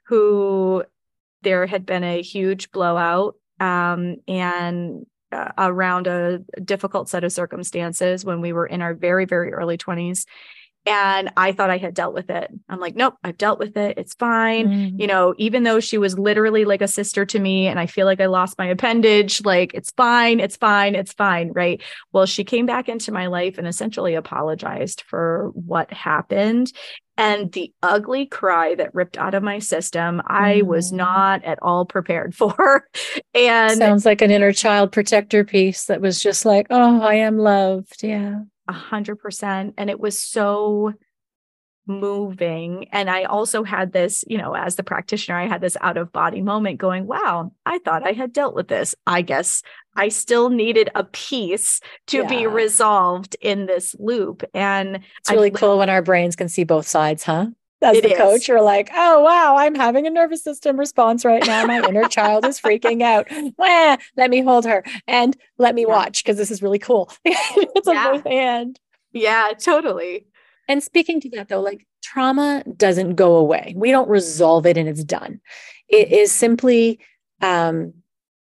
[0.06, 0.84] who
[1.42, 8.24] there had been a huge blowout um, and uh, around a difficult set of circumstances
[8.24, 10.26] when we were in our very very early 20s
[10.86, 13.96] and i thought i had dealt with it i'm like nope i've dealt with it
[13.98, 14.64] it's fine
[14.98, 18.06] you know, even though she was literally like a sister to me and I feel
[18.06, 21.82] like I lost my appendage, like it's fine, it's fine, it's fine, right?
[22.12, 26.72] Well, she came back into my life and essentially apologized for what happened.
[27.16, 30.96] And the ugly cry that ripped out of my system, I was Mhm.
[30.96, 32.86] not at all prepared for.
[33.34, 37.38] and Sounds like an inner child protector piece that was just like, oh, I am
[37.38, 38.02] loved.
[38.02, 38.42] Yeah.
[38.68, 39.74] A hundred percent.
[39.76, 40.94] And it was so
[41.86, 42.88] moving.
[42.92, 46.12] And I also had this, you know, as the practitioner, I had this out of
[46.12, 48.94] body moment going, wow, I thought I had dealt with this.
[49.06, 49.62] I guess
[49.94, 54.42] I still needed a piece to be resolved in this loop.
[54.54, 57.48] And It's really li- cool when our brains can see both sides, huh?
[57.82, 58.16] As It the is.
[58.16, 61.66] coach, you're like, oh, wow, I'm having a nervous system response right now.
[61.66, 63.26] My inner child is freaking out.
[63.58, 65.88] Wah, let me hold her and let me Yeah.
[65.88, 67.10] watch because this is really cool.
[67.24, 68.10] it's Yeah.
[68.10, 68.78] a both and.
[69.12, 70.26] yeah, totally.
[70.66, 73.74] And speaking to that, though, like trauma doesn't go away.
[73.76, 75.40] We don't resolve it and it's done.
[75.88, 77.00] It is simply
[77.42, 77.92] um,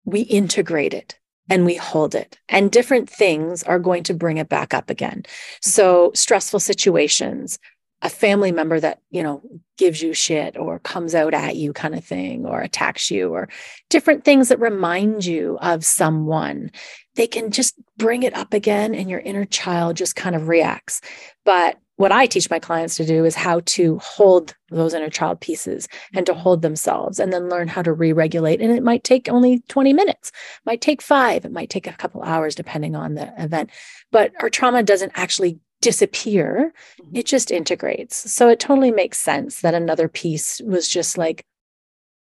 [0.06, 1.18] we integrate it
[1.50, 2.38] and we hold it.
[2.48, 5.24] And different things are going to bring it back up again.
[5.62, 7.58] So, stressful situations,
[8.02, 9.42] a family member that, you know,
[9.78, 13.48] gives you shit or comes out at you, kind of thing, or attacks you, or
[13.90, 16.72] different things that remind you of someone,
[17.16, 21.02] they can just bring it up again and your inner child just kind of reacts.
[21.46, 25.40] But what I teach my clients to do is how to hold those inner child
[25.40, 28.60] pieces and to hold themselves and then learn how to re-regulate.
[28.60, 30.32] And it might take only 20 minutes,
[30.66, 33.70] might take five, it might take a couple hours depending on the event.
[34.12, 37.18] But our trauma doesn't actually disappear, Mhm.
[37.18, 38.32] it just integrates.
[38.32, 41.44] So it totally makes sense that another piece was just like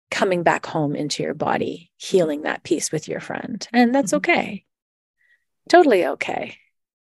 [0.09, 3.67] coming back home into your body, healing that piece with your friend.
[3.71, 4.17] And that's Mhm.
[4.17, 4.65] okay.
[5.69, 6.57] Totally okay.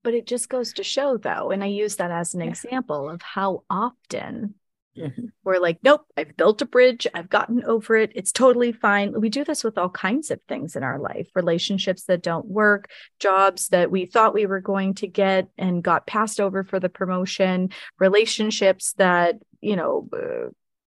[0.02, 2.48] But it just goes to show, though, and I use that as an Yeah.
[2.48, 4.54] example of how often
[4.96, 5.30] Mhm.
[5.44, 7.06] we're like, nope, I've built a bridge.
[7.14, 8.12] I've gotten over it.
[8.14, 9.20] It's totally fine.
[9.20, 12.88] We do this with all kinds of things in our life relationships that don't work,
[13.20, 16.88] jobs that we thought we were going to get and got passed over for the
[16.88, 20.50] promotion, relationships that, you know, uh,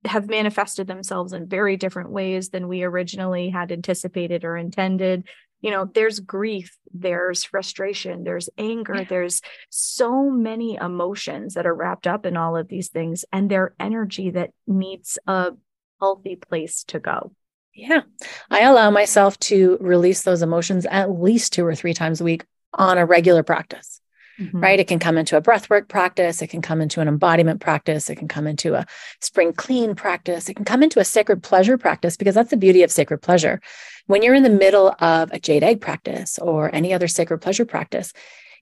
[0.08, 5.28] have manifested themselves in very different ways than we originally had anticipated or intended.
[5.62, 9.04] You know, there's grief, there's frustration, there's anger, Yeah.
[9.10, 13.74] there's so many emotions that are wrapped up in all of these things and their
[13.80, 15.52] energy that needs a
[16.00, 17.34] healthy place to go.
[17.74, 18.02] Yeah.
[18.50, 22.46] I allow myself to release those emotions at least two or three times a week
[22.74, 24.02] on a regular practice.
[24.40, 24.60] Mm-hmm.
[24.62, 24.80] Right.
[24.80, 26.42] It can come into a breathwork practice.
[26.42, 28.10] It can come into an embodiment practice.
[28.10, 28.86] It can come into a
[29.20, 30.48] spring clean practice.
[30.48, 33.60] It can come into a sacred pleasure practice because that's the beauty of sacred pleasure.
[34.08, 37.66] When you're in the middle of a jade egg practice or any other sacred pleasure
[37.66, 38.14] practice,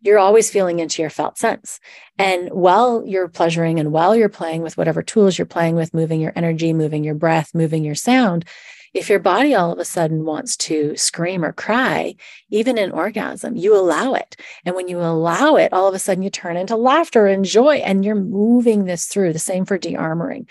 [0.01, 1.79] you're always feeling into your felt sense.
[2.17, 6.21] And while you're pleasuring and while you're playing with whatever tools you're playing with, moving
[6.21, 8.45] your energy, moving your breath, moving your sound,
[8.93, 12.15] if your body all of a sudden wants to scream or cry,
[12.49, 14.35] even in orgasm, you allow it.
[14.65, 17.75] And when you allow it, all of a sudden you turn into laughter and joy,
[17.75, 19.33] and you're moving this through.
[19.33, 20.47] The same for de-armoring.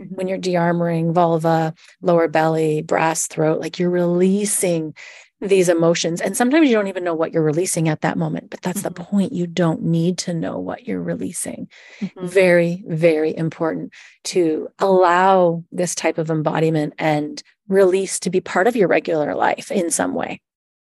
[0.00, 0.14] Mm-hmm.
[0.14, 4.94] When you're de-armoring vulva, lower belly, brass throat, like you're releasing
[5.40, 6.20] these emotions.
[6.20, 8.94] And sometimes you don't even know what you're releasing at that moment, but that's mm-hmm.
[8.94, 9.32] the point.
[9.32, 11.68] You don't need to know what you're releasing.
[12.00, 12.26] Mm-hmm.
[12.26, 13.92] Very, very important
[14.24, 19.70] to allow this type of embodiment and release to be part of your regular life
[19.70, 20.40] in some way.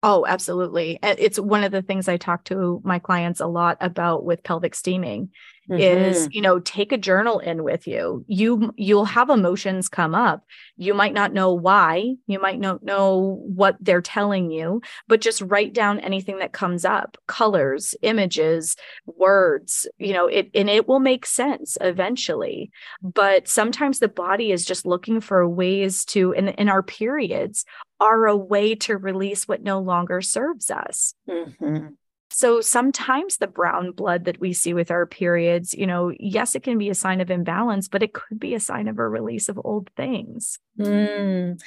[0.04, 0.98] Oh, absolutely.
[1.04, 4.74] It's one of the things I talk to my clients a lot about with pelvic
[4.74, 5.30] steaming
[5.80, 6.04] mm-hmm.
[6.06, 8.26] is, you know, take a journal in with you.
[8.28, 10.44] You you'll have emotions come up.
[10.78, 15.42] You might not know why, you might not know what they're telling you, but just
[15.42, 21.00] write down anything that comes up, colors, images, words, you know, it and it will
[21.00, 22.72] make sense eventually.
[23.02, 27.66] But sometimes the body is just looking for ways to in in our periods
[28.00, 31.14] are a way to release what no longer serves us.
[31.30, 31.90] Mm-hmm.
[32.32, 36.64] So sometimes the brown blood that we see with our periods, you know, yes, it
[36.64, 39.50] can be a sign of imbalance, but it could be a sign of a release
[39.50, 40.58] of old things.
[40.80, 41.62] Mm.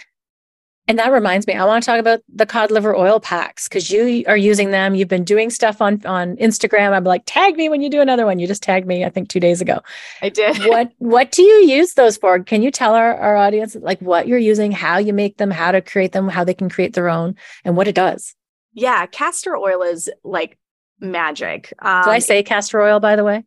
[0.87, 3.91] And that reminds me, I want to talk about the cod liver oil packs because
[3.91, 4.95] you are using them.
[4.95, 6.93] You've been doing stuff on on Instagram.
[6.93, 8.39] I'm like, tag me when you do another one.
[8.39, 9.81] You just tagged me, I think, two days ago.
[10.21, 10.59] I did.
[10.67, 12.39] what What do you use those for?
[12.43, 15.73] Can you tell our, our audience like what you're using, how you make them, how
[15.73, 18.35] to create them, how they can create their own, and what it does?
[18.75, 20.59] Yeah, castor oil is like
[21.01, 21.73] magic.
[21.81, 23.45] Um, Did I um, say castor oil, by the way?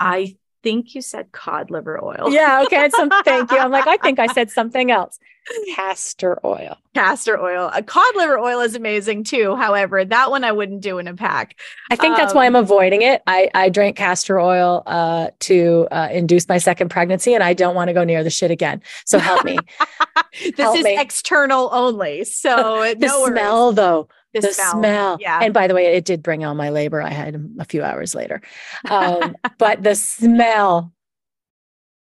[0.00, 2.30] I think you said cod liver oil.
[2.30, 2.62] Yeah.
[2.66, 2.88] Okay.
[2.90, 3.58] Some, thank you.
[3.58, 5.18] I'm like, I think I said something else.
[5.74, 6.76] Castor oil.
[6.94, 7.70] Castor oil.
[7.72, 9.56] A cod liver oil is amazing too.
[9.56, 11.56] However, that one I wouldn't do in a pack.
[11.90, 13.22] I think um, that's why I'm um, avoiding it.
[13.26, 17.74] I, I drank castor oil uh, to uh, induce my second pregnancy, and I don't
[17.74, 18.82] want to go near the shit again.
[19.06, 19.58] So help me.
[20.42, 20.98] this help is me.
[20.98, 22.24] external only.
[22.24, 24.08] So the no smell, though
[24.42, 24.72] the, the smell.
[24.72, 25.16] smell.
[25.20, 25.40] Yeah.
[25.42, 27.02] And by the way, it did bring on my labor.
[27.02, 28.40] I had a few hours later.
[28.88, 30.92] Um, but the smell,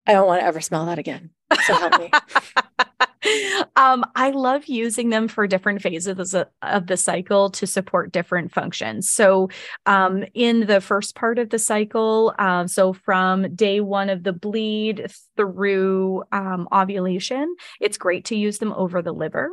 [0.06, 1.30] I don't want to ever smell that again.
[1.66, 2.10] So help me.
[3.76, 9.10] um, I love using them for different phases of the cycle to support different functions.
[9.10, 9.48] So,
[9.86, 14.32] um, in the first part of the cycle, um, so from day one of the
[14.32, 19.50] bleed through um, ovulation, it's great to use them over the liver.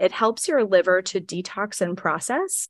[0.00, 2.68] It helps your liver to detox and process.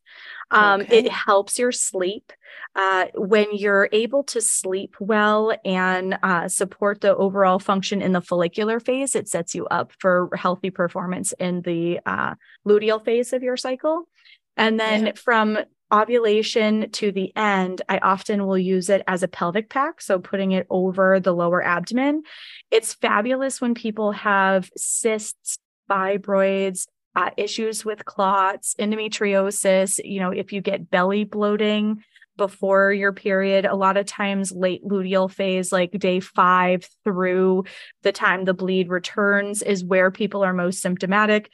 [0.50, 0.98] Um, okay.
[0.98, 2.32] It helps your sleep.
[2.74, 8.20] Uh, when you're able to sleep well and uh, support the overall function in the
[8.20, 12.34] follicular phase, it sets you up for healthy performance in the uh,
[12.66, 14.08] luteal phase of your cycle.
[14.56, 15.12] And then yeah.
[15.14, 15.58] from
[15.92, 20.00] ovulation to the end, I often will use it as a pelvic pack.
[20.00, 22.22] So putting it over the lower abdomen.
[22.70, 25.58] It's fabulous when people have cysts,
[25.90, 32.02] fibroids, uh, issues with clots, endometriosis, you know, if you get belly bloating
[32.36, 37.64] before your period, a lot of times late luteal phase, like day five through
[38.02, 41.50] the time the bleed returns, is where people are most symptomatic.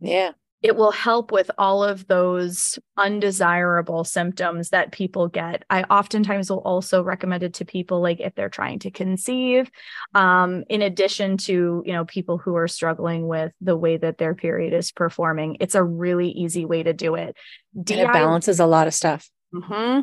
[0.00, 0.32] Yeah
[0.66, 5.64] it will help with all of those undesirable symptoms that people get.
[5.70, 9.70] I oftentimes will also recommend it to people like if they're trying to conceive,
[10.12, 14.34] um, in addition to you know people who are struggling with the way that their
[14.34, 15.58] period is performing.
[15.60, 17.36] It's a really easy way to do it.
[17.80, 19.30] DI- and it balances a lot of stuff.
[19.54, 20.00] Mm-hmm.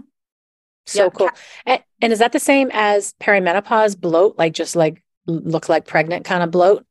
[0.85, 1.13] So yep.
[1.13, 1.29] cool.
[1.65, 4.37] And, and is that the same as perimenopause bloat?
[4.37, 6.85] Like just like look like pregnant kind of bloat?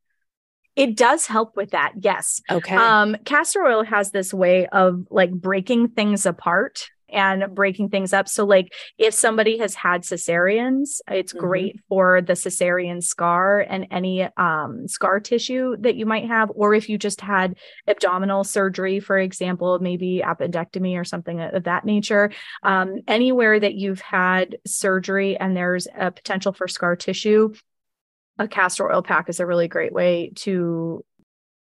[0.75, 1.93] It does help with that.
[2.01, 2.41] Yes.
[2.51, 2.77] Okay.
[2.77, 8.29] Um, castor oil has this way of like breaking things apart and breaking things up.
[8.29, 11.47] So, like if somebody has had cesareans, it's mm-hmm.
[11.47, 16.75] great for the cesarean scar and any um, scar tissue that you might have, or
[16.75, 17.57] if you just had
[17.87, 22.31] abdominal surgery, for example, maybe appendectomy or something of that nature.
[22.63, 27.53] Um, anywhere that you've had surgery and there's a potential for scar tissue,
[28.39, 31.05] a castor oil pack is a really great way to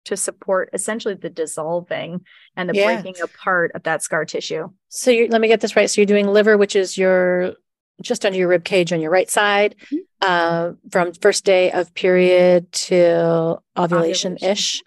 [0.06, 2.20] to support essentially the dissolving
[2.56, 2.86] and the yeah.
[3.00, 4.68] breaking apart of that scar tissue.
[4.88, 5.90] So you let me get this right.
[5.90, 7.54] So you're doing liver, which is your
[8.02, 9.98] just under your rib cage on your right side, Mhm.
[10.22, 14.82] uh, from first day of period to ovulation ish,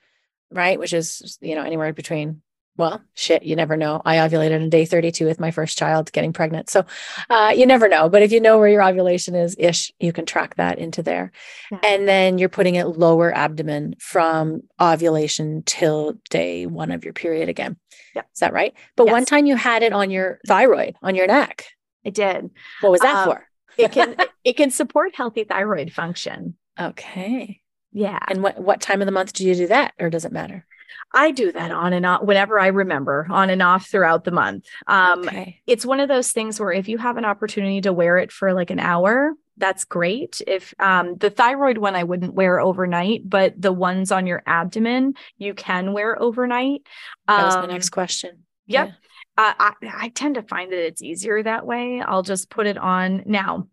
[0.52, 0.80] right?
[0.80, 2.42] Which is you know anywhere between.
[2.76, 4.02] Well, shit, you never know.
[4.04, 6.72] I ovulated on day 32 with my first child getting pregnant.
[6.72, 6.86] So
[7.30, 8.10] uh, you never know.
[8.10, 11.32] But if you know where your ovulation is ish, you can track that into there.
[11.72, 11.80] Yeah.
[11.84, 17.48] And then you're putting it lower abdomen from ovulation till day one of your period
[17.48, 17.78] again.
[18.16, 18.24] Yeah.
[18.34, 18.74] Is that right?
[18.96, 21.66] But one time you had it on your thyroid, on your neck.
[22.06, 22.50] I did.
[22.82, 23.48] What was that Um, for?
[23.78, 26.56] It can it can support healthy thyroid function.
[26.80, 27.62] Okay.
[27.92, 28.18] Yeah.
[28.28, 30.66] And what what time of the month do you do that, or does it matter?
[31.14, 34.66] I do that on and off whenever I remember, on and off throughout the month.
[34.88, 35.62] Um, okay.
[35.68, 38.54] It's one of those things where if you have an opportunity to wear it for
[38.54, 40.42] like an hour, that's great.
[40.48, 45.14] If um, the thyroid one, I wouldn't wear overnight, but the ones on your abdomen,
[45.38, 46.82] you can wear overnight.
[47.28, 48.44] That was Um, next question.
[48.68, 48.88] Yep.
[48.88, 48.94] Yeah.
[49.36, 52.02] Uh, I, I tend to find that it's easier that way.
[52.02, 53.68] I'll just put it on now.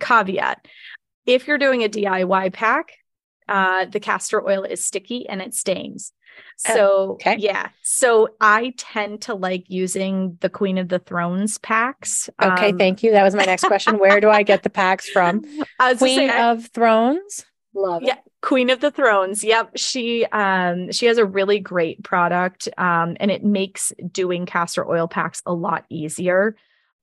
[0.00, 0.66] Caveat
[1.26, 2.92] if you're doing a DIY pack,
[3.48, 6.12] uh, the castor oil is sticky and it stains.
[6.68, 7.36] Oh, So, okay.
[7.38, 7.68] yeah.
[7.82, 12.30] So I tend to like using the Queen of the Thrones packs.
[12.42, 13.10] Okay, Um, thank you.
[13.12, 13.98] That was my next question.
[13.98, 15.42] Where do I get the packs from?
[15.80, 17.44] I was Queen say, I- of Thrones.
[17.74, 18.08] Love it.
[18.08, 19.42] Yeah, Queen of the Thrones.
[19.42, 19.78] Yep.
[19.78, 25.08] She um she has a really great product um and it makes doing castor oil
[25.08, 26.54] packs a lot easier.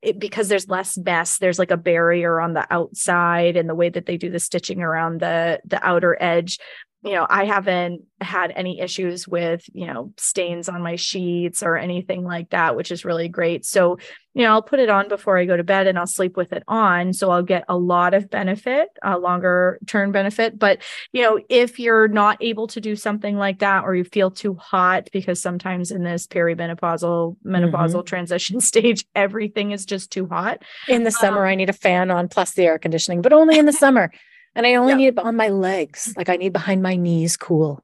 [0.04, 3.90] It, because there's less mess there's like a barrier on the outside and the way
[3.90, 6.60] that they do the stitching around the the outer edge
[7.04, 11.78] you know i haven't had any issues with you know stains on my sheets or
[11.78, 13.64] anything like that which is really great.
[13.66, 13.98] So
[14.34, 16.52] you know i'll put it on before i go to bed and i'll sleep with
[16.52, 17.14] it on.
[17.14, 20.60] So i'll get a lot of benefit a longer term benefit.
[20.60, 20.82] But
[21.14, 24.56] you know if you're not able to do something like that or you feel too
[24.56, 30.62] hot because sometimes in this perimenopausal menopausal transition stage everything is just too hot.
[30.90, 33.58] In the summer, Um, I need a fan on plus the air conditioning, but only
[33.58, 34.12] in the summer.
[34.60, 36.14] And I only need it on my legs.
[36.18, 37.82] Like I need behind my knees cool.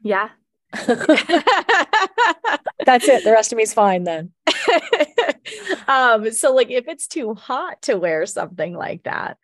[0.00, 0.30] yeah
[0.72, 0.96] That's
[3.06, 3.22] it.
[3.22, 4.32] The rest of me is fine then.
[5.88, 9.36] um so like if it's too hot to wear something like that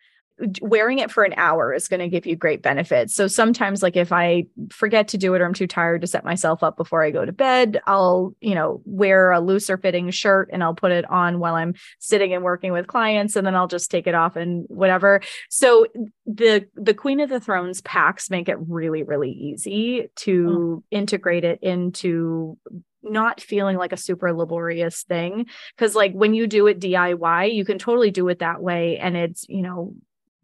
[0.60, 3.14] wearing it for an hour is going to give you great benefits.
[3.14, 6.24] So sometimes like if i forget to do it or i'm too tired to set
[6.24, 10.48] myself up before i go to bed i'll you know wear a looser fitting shirt
[10.52, 13.68] and i'll put it on while i'm sitting and working with clients and then i'll
[13.68, 15.20] just take it off and whatever.
[15.48, 15.86] So
[16.26, 20.82] the the queen of the thrones packs make it really really easy to mm.
[20.90, 22.58] integrate it into
[23.02, 25.46] not feeling like a super laborious thing.
[25.76, 29.16] Because like when you do it DIY you can totally do it that way and
[29.16, 29.94] it's you know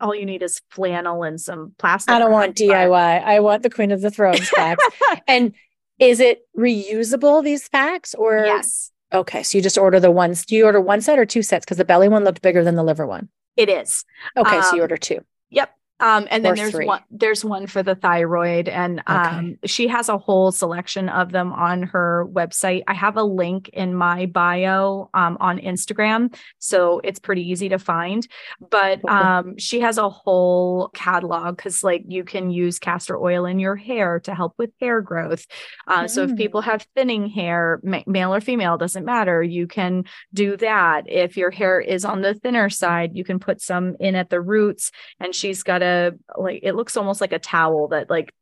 [0.00, 3.24] all you need is flannel and some plastic I don't want wrap, but- DIY.
[3.24, 4.84] I want the Queen of the Thrones packs.
[5.26, 5.54] and
[5.98, 8.14] is it reusable, these packs?
[8.14, 10.44] Or yes okay, so you just order the ones.
[10.44, 11.64] Do you order one set or two sets?
[11.64, 13.28] Because the belly one looked bigger than the liver one.
[13.56, 14.04] it is
[14.36, 15.20] Okay, so you Um, order two.
[15.50, 15.70] yep
[16.00, 16.86] um and then there's three.
[16.86, 21.52] one there's one for the thyroid and um she has a whole selection of them
[21.52, 22.82] on her website.
[22.86, 27.78] I have a link in my bio um on instagram so it's pretty easy to
[27.78, 28.26] find.
[28.70, 33.58] But um she has a whole catalog because like you can use castor oil in
[33.58, 35.46] your hair to help with hair growth.
[35.88, 36.36] Uh, so if Mm.
[36.36, 41.04] people have thinning hair ma- male or female doesn't matter you can do that.
[41.08, 44.40] If your hair is on the thinner side you can put some in at the
[44.40, 45.87] roots and she's got a
[46.36, 48.32] like it looks almost like a towel that like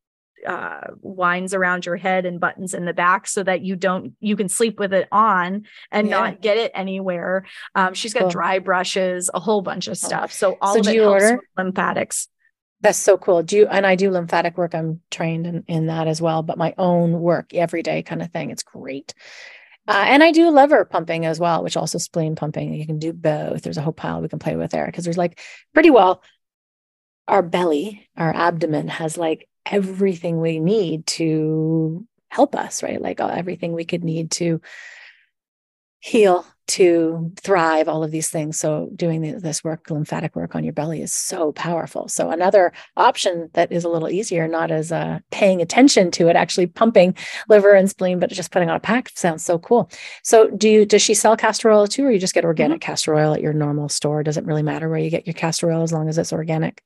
[0.47, 4.37] uh winds around your head and buttons in the back so that you don't you
[4.37, 6.17] can sleep with it on and Yeah.
[6.19, 8.31] not get it anywhere um she's got Cool.
[8.31, 11.25] dry brushes a whole bunch of stuff so all So of do it you helps
[11.25, 11.41] order?
[11.57, 12.29] lymphatics
[12.83, 13.43] That's so cool.
[13.43, 14.75] Do you and I do lymphatic work.
[14.75, 18.31] I'm trained in, in that as well, but my own work every day kind of
[18.31, 18.51] thing.
[18.51, 19.15] It's great.
[19.89, 22.75] Uh, and I do liver pumping as well, which also spleen pumping.
[22.75, 23.63] You can do both.
[23.63, 25.41] There's a whole pile we can play with there because there's like
[25.73, 26.23] pretty well
[27.29, 33.01] our belly, our abdomen has like everything we need to help us, right?
[33.01, 34.61] Like uh, everything we could need to
[35.99, 38.59] heal, to thrive, all of these things.
[38.59, 42.09] So doing this work, lymphatic work on your belly is so powerful.
[42.09, 46.37] So another option that is a little easier, not as uh, paying attention to it,
[46.37, 47.17] actually pumping
[47.49, 49.91] liver and spleen, but just putting on a pack sounds so cool.
[50.23, 53.15] So do you, does she sell castor oil too, or you just get organic castor
[53.15, 54.23] oil at your normal store?
[54.23, 56.83] Does it really matter where you get your castor oil as long as it's organic?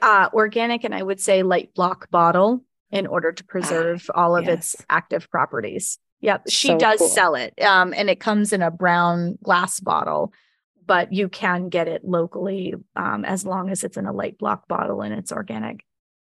[0.00, 4.48] Uh organic and i would say light block bottle in order to preserve all of
[4.48, 7.08] its active properties yep she So does cool.
[7.08, 10.32] sell it um and it comes in a brown glass bottle
[10.86, 14.66] but you can get it locally um as long as it's in a light block
[14.68, 15.84] bottle and it's organic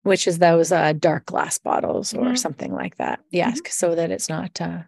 [0.02, 2.38] Which is those uh, dark glass bottles or Mhm.
[2.38, 3.20] something like that.
[3.30, 4.84] Yes, so that it's not uh,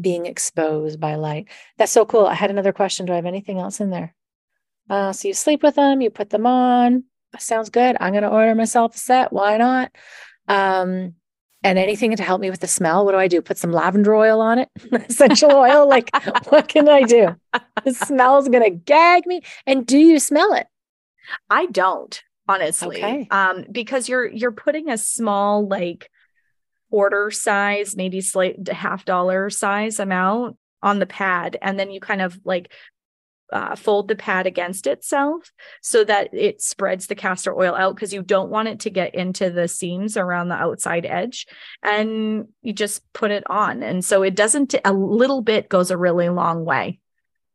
[0.00, 1.46] being exposed by light.
[1.78, 2.26] That's so cool.
[2.26, 3.06] I had another question.
[3.06, 4.14] Do I have anything else in there?
[4.88, 7.04] Uh, so you sleep with them, you put them on.
[7.38, 7.96] Sounds good.
[8.00, 9.32] I'm going to order myself a set.
[9.32, 9.92] Why not?
[10.48, 11.14] Um,
[11.62, 13.04] and anything to help me with the smell.
[13.04, 13.42] What do I do?
[13.42, 15.88] Put some lavender oil on it, essential oil.
[15.88, 16.10] Like,
[16.48, 17.36] what can I do?
[17.84, 19.42] The smell's going to gag me.
[19.66, 20.66] And do you smell it?
[21.48, 22.96] I don't, honestly.
[22.96, 23.28] Okay.
[23.30, 26.10] Um, because you're you're putting a small like
[26.90, 32.22] order size, maybe slight half dollar size amount on the pad, and then you kind
[32.22, 32.72] of like
[33.52, 35.50] uh, fold the pad against itself
[35.82, 39.14] so that it spreads the castor oil out because you don't want it to get
[39.14, 41.46] into the seams around the outside edge
[41.82, 43.82] and you just put it on.
[43.82, 47.00] And so it doesn't a little bit goes a really long way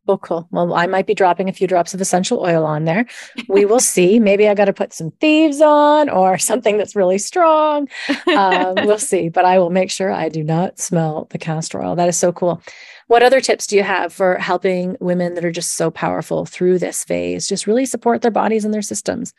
[0.08, 0.47] Oh, cool.
[0.51, 3.08] Well, I might be dropping a few drops of essential oil on there.
[3.47, 4.20] We will see.
[4.20, 7.88] Maybe I got to put some thieves on or something that's really strong.
[8.28, 9.30] Um, we'll see.
[9.30, 11.95] But I will make sure I do not smell the castor oil.
[11.95, 12.62] That is so cool.
[13.08, 16.80] What other tips do you have for helping women that are just so powerful through
[16.80, 17.47] this phase?
[17.47, 19.34] Just really support their bodies and their systems.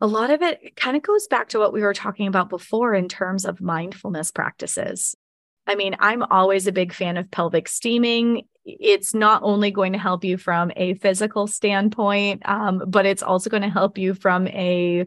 [0.00, 2.94] A lot of it kind of goes back to what we were talking about before
[2.94, 5.16] in terms of mindfulness practices.
[5.66, 8.44] I mean, I'm always a big fan of pelvic steaming.
[8.68, 13.48] It's not only going to help you from a physical standpoint, um, but it's also
[13.48, 15.06] going to help you from a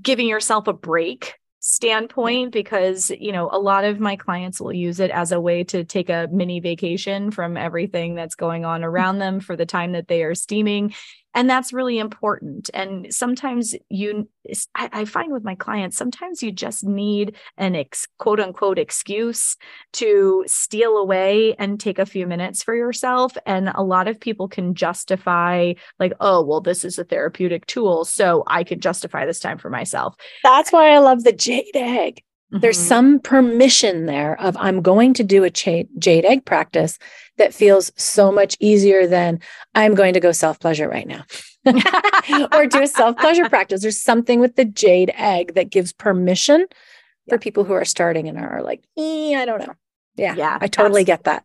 [0.00, 5.00] giving yourself a break standpoint because you know a lot of my clients will use
[5.00, 9.18] it as a way to take a mini vacation from everything that's going on around
[9.20, 10.94] them for the time that they are steaming
[11.38, 12.68] and that's really important.
[12.74, 14.28] And sometimes you
[14.74, 19.56] I, I, find with my clients sometimes you just need an ex, quote unquote excuse
[19.92, 23.36] to steal away and take a few minutes for yourself.
[23.46, 28.04] And a lot of people can justify like oh well this is a therapeutic tool
[28.04, 30.16] so i can justify this time for myself.
[30.42, 32.60] That's why i love the jade egg Mm-hmm.
[32.60, 35.88] There's some permission there of I'm going to do a jade
[36.24, 36.98] egg practice
[37.36, 39.40] that feels so much easier than
[39.74, 41.24] I'm going to go self pleasure right now
[42.52, 43.82] or do a self pleasure practice.
[43.82, 46.60] There's something with the jade egg that gives permission
[47.26, 47.34] yeah.
[47.34, 49.74] for people who are starting and are like, eh, I don't know.
[50.16, 50.34] Yeah.
[50.34, 50.58] Yeah.
[50.60, 51.44] I totally get that.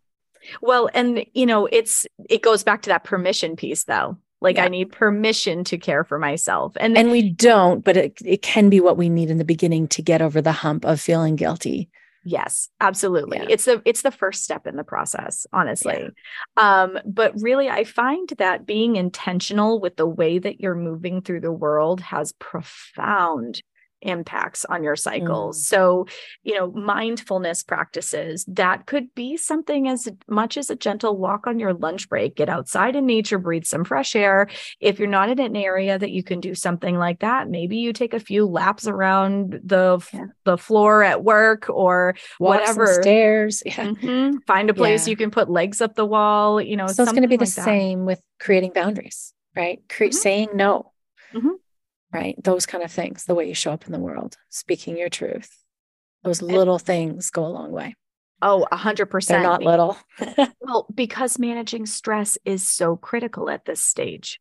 [0.62, 4.18] Well, and you know, it's it goes back to that permission piece though.
[4.44, 4.66] Like yeah.
[4.66, 6.74] I need permission to care for myself.
[6.80, 9.88] And and we don't, but it, it can be what we need in the beginning
[9.88, 11.90] to get over the hump of feeling guilty.
[12.26, 13.38] Yes, absolutely.
[13.38, 13.48] Yeah.
[13.50, 16.10] It's the it's the first step in the process, honestly.
[16.58, 16.84] Yeah.
[16.84, 21.42] Um, but really I find that being intentional with the way that you're moving through
[21.42, 23.62] the world has profound
[24.04, 25.60] impacts on your cycles.
[25.60, 25.64] Mm.
[25.66, 26.08] So,
[26.44, 31.60] you know, mindfulness practices that could be something as much as a gentle walk on
[31.60, 34.50] your lunch break, get outside in nature, breathe some fresh air.
[34.80, 37.94] If you're not in an area that you can do something like that, maybe you
[37.94, 40.26] take a few laps around the yeah.
[40.44, 43.64] the floor at work or walk whatever stairs.
[43.74, 43.88] Yeah.
[43.88, 44.38] Mm-hmm.
[44.46, 45.12] Find a place yeah.
[45.12, 46.88] you can put legs up the wall, you know.
[46.88, 49.82] So it's going to be the same with creating boundaries, right?
[49.90, 50.12] Cre- mm-hmm.
[50.12, 50.92] saying no.
[51.34, 51.63] Mm-hmm
[52.14, 52.42] right?
[52.44, 55.50] Those kind of things, the way you show up in the world, speaking your truth.
[56.24, 57.96] Those little things go a long way.
[58.42, 59.42] Oh, a hundred percent.
[59.42, 59.98] They're not little.
[60.62, 64.40] well, because managing stress is so critical at this stage.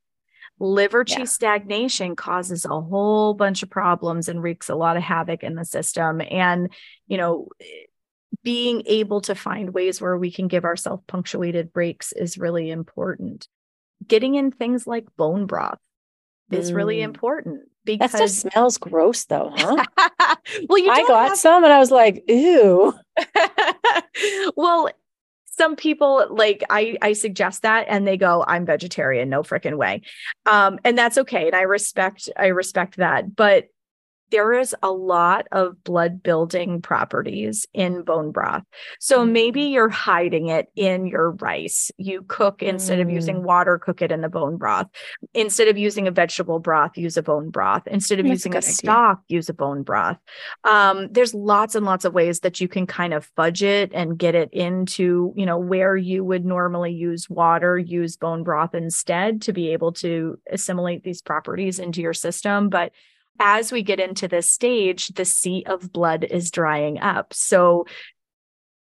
[0.58, 1.24] Liver yeah.
[1.24, 5.64] stagnation causes a whole bunch of problems and wreaks a lot of havoc in the
[5.64, 6.20] system.
[6.20, 6.72] And,
[7.06, 7.48] you know,
[8.42, 13.48] being able to find ways where we can give ourselves punctuated breaks is really important.
[14.06, 15.78] Getting in things like bone broth,
[16.50, 17.04] is really mm.
[17.04, 19.84] important because that just smells gross though, huh?
[20.68, 21.38] well, you I got have...
[21.38, 22.94] some and I was like, ew.
[24.56, 24.88] well,
[25.46, 30.02] some people like I I suggest that and they go, I'm vegetarian, no freaking way.
[30.46, 31.46] Um, and that's okay.
[31.46, 33.34] And I respect, I respect that.
[33.34, 33.68] But
[34.32, 38.62] there is a lot of blood building properties in bone broth.
[38.98, 39.30] So mm.
[39.30, 41.90] maybe you're hiding it in your rice.
[41.98, 43.02] You cook instead mm.
[43.02, 43.42] of using mm.
[43.42, 44.86] water, cook it in the bone broth.
[45.34, 47.86] Instead of using a vegetable broth, use a bone broth.
[47.86, 50.16] Instead of That's using a, a stock, use a bone broth.
[50.64, 54.18] Um, there's lots and lots of ways that you can kind of fudge it and
[54.18, 59.42] get it into, you know, where you would normally use water, use bone broth instead
[59.42, 62.70] to be able to assimilate these properties into your system.
[62.70, 62.92] But
[63.38, 67.34] as we get into this stage, the sea of blood is drying up.
[67.34, 67.86] So,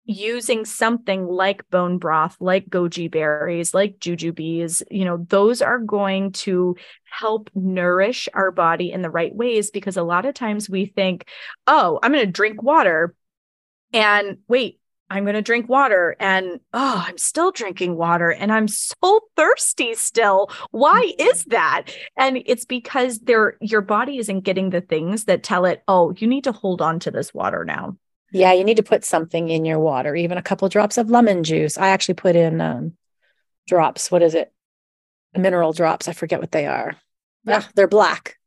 [0.05, 6.33] using something like bone broth, like goji berries, like jujubes, you know, those are going
[6.33, 6.75] to
[7.09, 11.25] help nourish our body in the right ways because a lot of times we think,
[11.67, 13.15] oh, I'm going to drink water.
[13.93, 14.79] And wait,
[15.13, 19.93] I'm going to drink water and oh, I'm still drinking water and I'm so thirsty
[19.93, 20.49] still.
[20.71, 21.29] Why mm-hmm.
[21.29, 21.83] is that?
[22.17, 26.27] And it's because there your body isn't getting the things that tell it, "Oh, you
[26.27, 27.97] need to hold on to this water now."
[28.31, 31.43] Yeah, you need to put something in your water, even a couple drops of lemon
[31.43, 31.77] juice.
[31.77, 32.93] I actually put in um,
[33.67, 34.51] drops, what is it?
[35.35, 36.07] mineral drops.
[36.07, 36.95] I forget what they are.
[37.45, 37.63] Yeah.
[37.75, 38.37] They're black.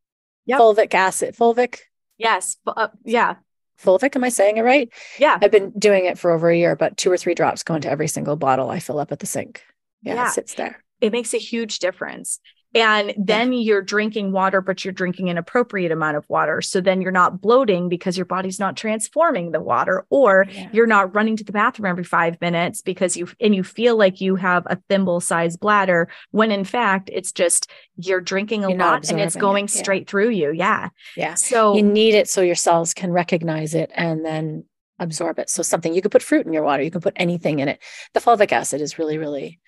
[0.47, 0.61] Yep.
[0.61, 1.37] Fulvic acid.
[1.37, 1.81] Fulvic.
[2.19, 2.57] Yes.
[2.67, 3.37] uh, yeah.
[3.83, 4.16] Fulvic.
[4.16, 4.89] Am I saying it right?
[5.18, 5.39] Yeah.
[5.41, 7.91] I've been doing it for over a year, but two or three drops go into
[7.91, 9.62] every single bottle I fill up at the sink.
[10.03, 10.29] Yeah, Yeah.
[10.29, 10.83] it sits there.
[11.01, 12.41] It makes a huge difference.
[12.77, 16.61] And then you're drinking water, but you're drinking an appropriate amount of water.
[16.61, 20.68] So then you're not bloating because your body's not transforming the water, or Yeah.
[20.72, 24.20] you're not running to the bathroom every five minutes because you and you feel like
[24.20, 28.79] you have a thimble sized bladder when in fact it's just you're drinking a You're
[28.79, 29.83] lot and it's absorbing it, going yeah.
[29.83, 30.53] straight through you.
[30.53, 30.91] Yeah.
[31.16, 31.35] Yeah.
[31.35, 34.64] So You need it so your cells can recognize it and then
[34.99, 35.51] absorb it.
[35.51, 37.83] So something you could put fruit in your water, you can put anything in it.
[38.14, 39.61] The fulvic acid is really, really,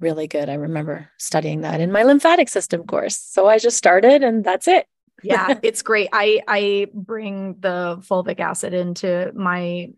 [0.00, 0.48] really good.
[0.48, 3.16] I remember studying that in my lymphatic system course.
[3.16, 4.86] So I just started and that's it.
[5.22, 6.08] yeah, it's great.
[6.12, 9.90] I I bring the fulvic acid into my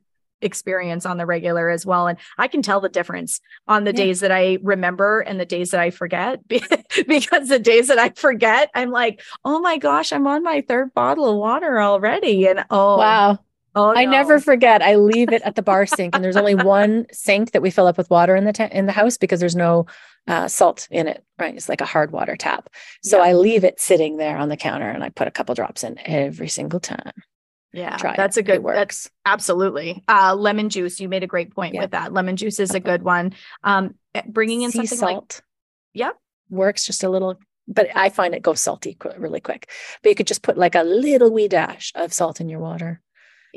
[0.42, 4.04] experience on the regular as well and I can tell the difference on the Yeah.
[4.04, 6.46] days that I remember and the days that I forget
[7.08, 10.92] because the days that I forget I'm like oh my gosh I'm on my third
[10.92, 13.38] bottle of water already and oh Wow.
[13.76, 14.82] Oh I never forget.
[14.82, 17.86] I leave it at the bar sink, and there's only one sink that we fill
[17.86, 19.86] up with water in the ta- in the house because there's no
[20.26, 21.22] uh, salt in it.
[21.38, 22.68] Right, it's like a hard water tap.
[23.04, 23.30] So Yeah.
[23.30, 25.98] I leave it sitting there on the counter, and I put a couple drops in
[26.04, 27.12] every single time.
[27.72, 28.16] yeah Try it.
[28.16, 29.10] that's a good It that's works.
[29.26, 31.82] absolutely uh lemon juice you made a great point Yeah.
[31.82, 35.14] with that lemon juice is a good one um eh, bringing in sea something like
[35.14, 35.42] salt.
[35.92, 36.12] Yeah.
[36.48, 37.34] works just a little,
[37.68, 39.68] but I find it goes salty qu- really quick.
[40.02, 43.02] But you could just put like a little wee dash of salt in your water,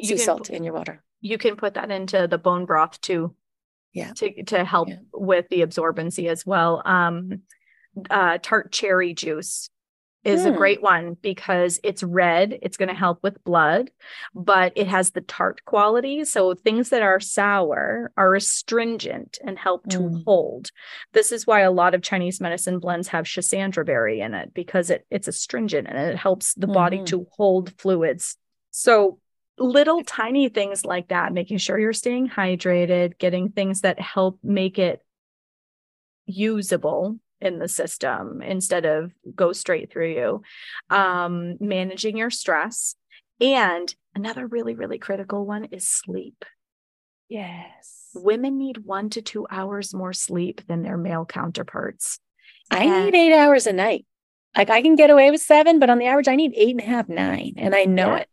[0.07, 1.03] sea can salt in your water.
[1.21, 3.35] you can put that into the bone broth too.
[3.93, 4.13] Yeah.
[4.13, 4.97] To to help Yeah.
[5.13, 6.81] with the absorbency as well.
[6.85, 7.41] Um
[8.09, 9.69] uh tart cherry juice
[10.25, 10.57] is a Hmm.
[10.57, 13.89] great one because it's red, it's going to help with blood,
[14.35, 16.25] but it has the tart quality.
[16.25, 20.23] So things that are sour are astringent and help to Mm.
[20.25, 20.71] hold.
[21.13, 24.89] This is why a lot of Chinese medicine blends have schisandra berry in it because
[24.89, 27.05] it it's astringent and it helps the body Mhm.
[27.07, 28.37] to hold fluids.
[28.71, 29.19] So
[29.59, 34.79] little tiny things like that, making sure you're staying hydrated, getting things that help make
[34.79, 35.03] it
[36.25, 40.41] usable in the system instead of go straight through you.
[40.95, 42.95] Um, managing your stress.
[43.39, 46.43] And another really, really critical one is sleep.
[47.29, 48.09] Yes.
[48.15, 52.19] Women need one to two hours more sleep than their male counterparts.
[52.71, 54.05] I And- need eight hours a night.
[54.57, 56.81] Like I can get away with seven, but on the average, I need eight and
[56.81, 58.17] a half, nine, and I know Yeah.
[58.17, 58.29] it.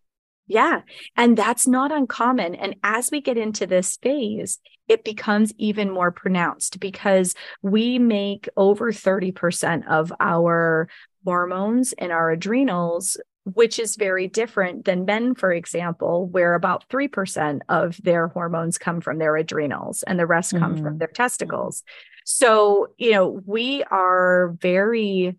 [0.46, 0.82] Yeah.
[1.16, 2.54] And that's not uncommon.
[2.54, 8.48] And as we get into this phase, it becomes even more pronounced because we make
[8.56, 10.88] over 30% of our
[11.24, 17.62] hormones in our adrenals, which is very different than men, for example, where about 3%
[17.68, 20.98] of their hormones come from their adrenals and the rest come from Mhm.
[21.00, 21.82] their testicles.
[22.24, 25.36] So, you know, we are very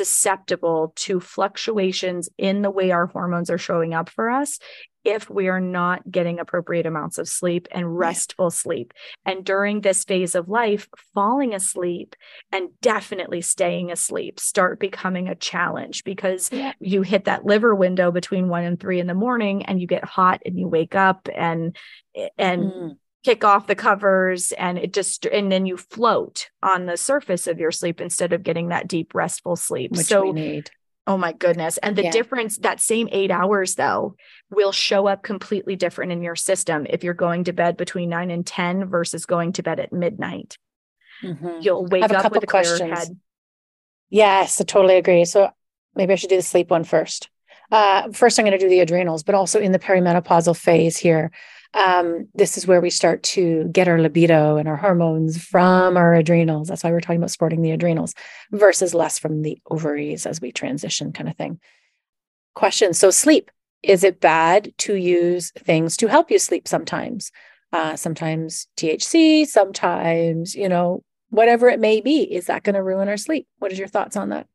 [0.00, 4.58] susceptible to fluctuations in the way our hormones are showing up for us
[5.04, 8.92] if we are not getting appropriate amounts of sleep and restful sleep.
[9.26, 12.16] And during this phase of life, falling asleep
[12.52, 16.72] and definitely staying asleep start becoming a challenge because Yeah.
[16.80, 20.04] you hit that liver window between one and three in the morning and you get
[20.04, 21.76] hot and you wake up and
[22.38, 22.96] and Mm.
[23.24, 27.58] Kick off the covers and it just and then you float on the surface of
[27.58, 30.70] your sleep instead of getting that deep restful sleep Which so we need.
[31.06, 32.10] oh my goodness and the Yeah.
[32.12, 34.16] difference that same eight hours though
[34.50, 38.30] will show up completely different in your system if you're going to bed between 9
[38.30, 40.56] and 10 versus going to bed at midnight
[41.22, 41.62] Mhm.
[41.62, 43.08] you'll wake up couple with a clearer head
[44.12, 45.24] Yes, I totally agree.
[45.24, 45.50] So
[45.94, 47.28] maybe I should do the sleep one first.
[47.70, 51.30] Uh, first, I'm going to do the adrenals, but also in the perimenopausal phase here.
[51.72, 56.14] Um, this is where we start to get our libido and our hormones from our
[56.14, 56.68] adrenals.
[56.68, 58.14] That's why we're talking about sporting the adrenals
[58.50, 61.60] versus less from the ovaries as we transition, kind of thing.
[62.54, 63.50] Question So, sleep
[63.82, 67.30] is it bad to use things to help you sleep sometimes?
[67.72, 72.22] Uh, sometimes THC, sometimes, you know, whatever it may be.
[72.22, 73.46] Is that going to ruin our sleep?
[73.58, 74.48] What is your thoughts on that?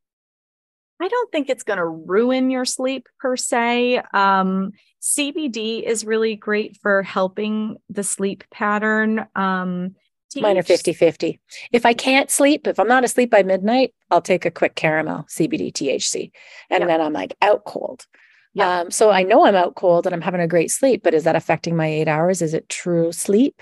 [1.01, 4.01] I don't think it's going to ruin your sleep per se.
[4.13, 4.71] Um,
[5.01, 9.25] CBD is really great for helping the sleep pattern.
[9.35, 9.95] Um,
[10.37, 11.39] Mine are THC 50 50.
[11.71, 15.25] If I can't sleep, if I'm not asleep by midnight, I'll take a quick caramel,
[15.29, 16.31] CBD, THC,
[16.69, 16.87] and Yep.
[16.89, 18.05] then I'm like out cold.
[18.53, 18.67] Yep.
[18.67, 21.23] Um, so I know I'm out cold and I'm having a great sleep, but is
[21.23, 22.41] that affecting my eight hours?
[22.41, 23.61] Is it true sleep?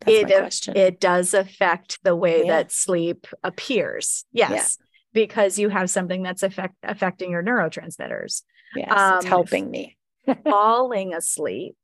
[0.00, 2.52] That's it, it does affect the way Yeah.
[2.58, 4.24] that sleep appears.
[4.32, 4.78] Yes.
[5.12, 8.42] Because you have something that's affect, affecting your neurotransmitters.
[8.76, 9.96] yes, um, it's helping me.
[10.44, 11.76] Falling asleep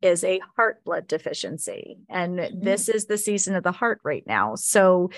[0.00, 1.98] is a heart blood deficiency.
[2.08, 2.64] And Mm-hmm.
[2.64, 4.56] this is the season of the heart right now.
[4.56, 5.10] So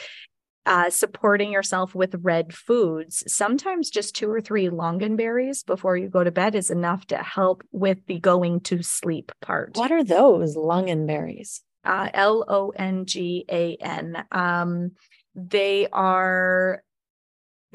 [0.67, 3.23] uh, supporting yourself with red foods.
[3.27, 7.63] Sometimes just two or three longanberries before you go to bed is enough to help
[7.73, 9.77] with the going to sleep part.
[9.77, 11.61] What are those longanberries?
[11.85, 14.25] Uh, L O N G A N.
[14.33, 14.93] Um,
[15.35, 16.83] they are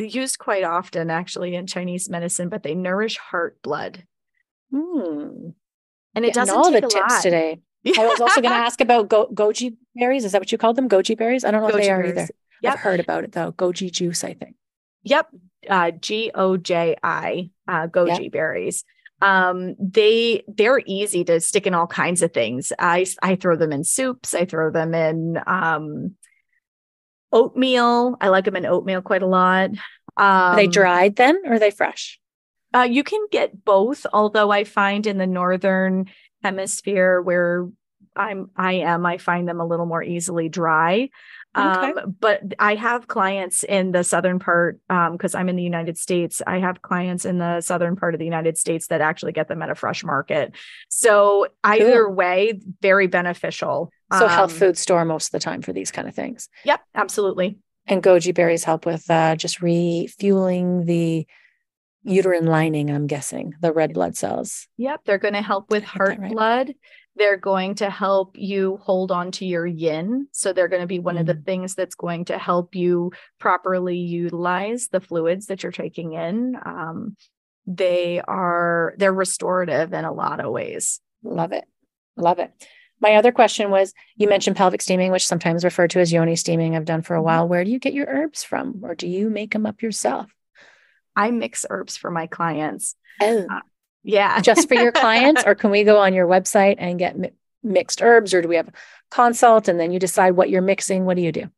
[0.08, 4.04] used quite often actually in Chinese medicine, but they nourish heart blood.
[4.72, 5.50] Hmm.
[6.16, 7.22] And it Getting doesn't all take the a tips lot.
[7.22, 7.60] today.
[7.98, 10.26] I was also going to ask about go- goji berries.
[10.26, 10.90] Is that what you called them?
[10.90, 11.44] Goji berries?
[11.46, 12.12] I don't know if Goji they are berries.
[12.18, 12.28] either.
[12.62, 12.74] Yep.
[12.74, 13.52] I've heard about it though.
[13.54, 14.56] Goji juice, I think.
[15.04, 15.28] Yep.
[15.70, 18.84] Uh, G O J I, uh, goji berries.
[19.22, 22.72] Um, they they're easy to stick in all kinds of things.
[22.80, 24.34] I I throw them in soups.
[24.34, 26.16] I throw them in um,
[27.32, 28.18] oatmeal.
[28.22, 29.70] I like them in oatmeal quite a lot.
[29.72, 29.78] Um,
[30.18, 32.20] Are they dried then or are they fresh?
[32.74, 36.06] Uh, you can get both, although I find in the northern
[36.44, 37.68] hemisphere where
[38.16, 41.10] I'm I am, I find them a little more easily dry.
[41.58, 41.94] Okay.
[41.94, 46.44] Um, but I have clients in the southern part because I'm in the United States.
[46.46, 49.62] I have clients in the southern part of the United States that actually get them
[49.64, 50.54] at a fresh market.
[50.90, 52.14] So either Cool.
[52.14, 53.92] way, very beneficial.
[54.12, 56.50] So health Um, food store most of the time for these kind of things.
[56.66, 57.60] Yep, absolutely.
[57.88, 61.28] And goji berries help with uh, just refueling the
[62.04, 64.68] uterine lining, I'm guessing, the red blood cells.
[64.78, 66.32] Yep, they're going to help with heart right.
[66.32, 66.74] blood.
[67.16, 70.28] They're going to help you hold on to your yin.
[70.32, 71.46] So they're going to be one of the Mm.
[71.46, 76.56] things that's going to help you properly utilize the fluids that you're taking in.
[76.66, 77.18] Um,
[77.68, 81.02] they are they're restorative in a lot of ways.
[81.24, 81.66] Love it.
[82.16, 82.52] Love it.
[83.02, 86.76] My other question was you mentioned pelvic steaming, which sometimes referred to as yoni steaming.
[86.76, 87.48] I've done for a while.
[87.48, 88.82] Where do you get your herbs from?
[88.84, 90.30] Or do you make them up yourself?
[91.16, 92.96] I mix herbs for my clients.
[93.22, 93.46] Oh,
[94.04, 94.40] Yeah.
[94.42, 95.44] just for your clients?
[95.46, 97.32] Or can we go on your website and get mi-
[97.64, 98.34] mixed herbs?
[98.34, 98.74] Or do we have a
[99.12, 101.06] consult and then you decide what you're mixing?
[101.06, 101.50] What do you do?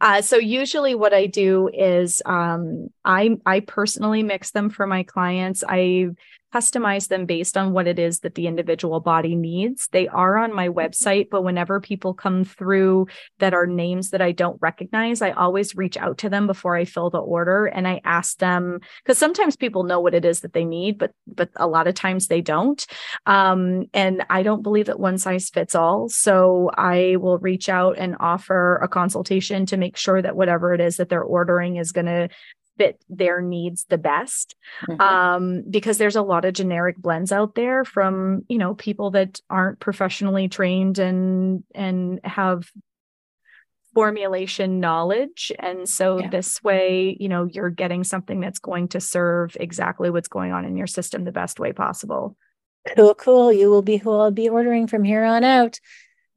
[0.00, 5.04] Uh, so usually what I do is um, I I personally mix them for my
[5.04, 5.64] clients.
[5.66, 6.08] I
[6.56, 9.88] customize them based on what it is that the individual body needs.
[9.92, 14.32] They are on my website, but whenever people come through that are names that I
[14.32, 18.00] don't recognize, I always reach out to them before I fill the order and I
[18.04, 21.66] ask them because sometimes people know what it is that they need, but but a
[21.66, 22.86] lot of times they don't.
[23.26, 26.08] Um, and I don't believe that one size fits all.
[26.08, 30.80] So I will reach out and offer a consultation to make sure that whatever it
[30.80, 32.28] is that they're ordering is going to
[32.78, 34.54] fit their needs the best
[34.88, 35.00] Mhm.
[35.00, 39.40] um, because there's a lot of generic blends out there from you know people that
[39.48, 42.70] aren't professionally trained and and have
[43.94, 46.28] formulation knowledge and so Yeah.
[46.28, 50.66] this way you know you're getting something that's going to serve exactly what's going on
[50.66, 52.36] in your system the best way possible
[52.94, 53.52] Cool, cool.
[53.52, 55.80] You will be who I'll be ordering from here on out.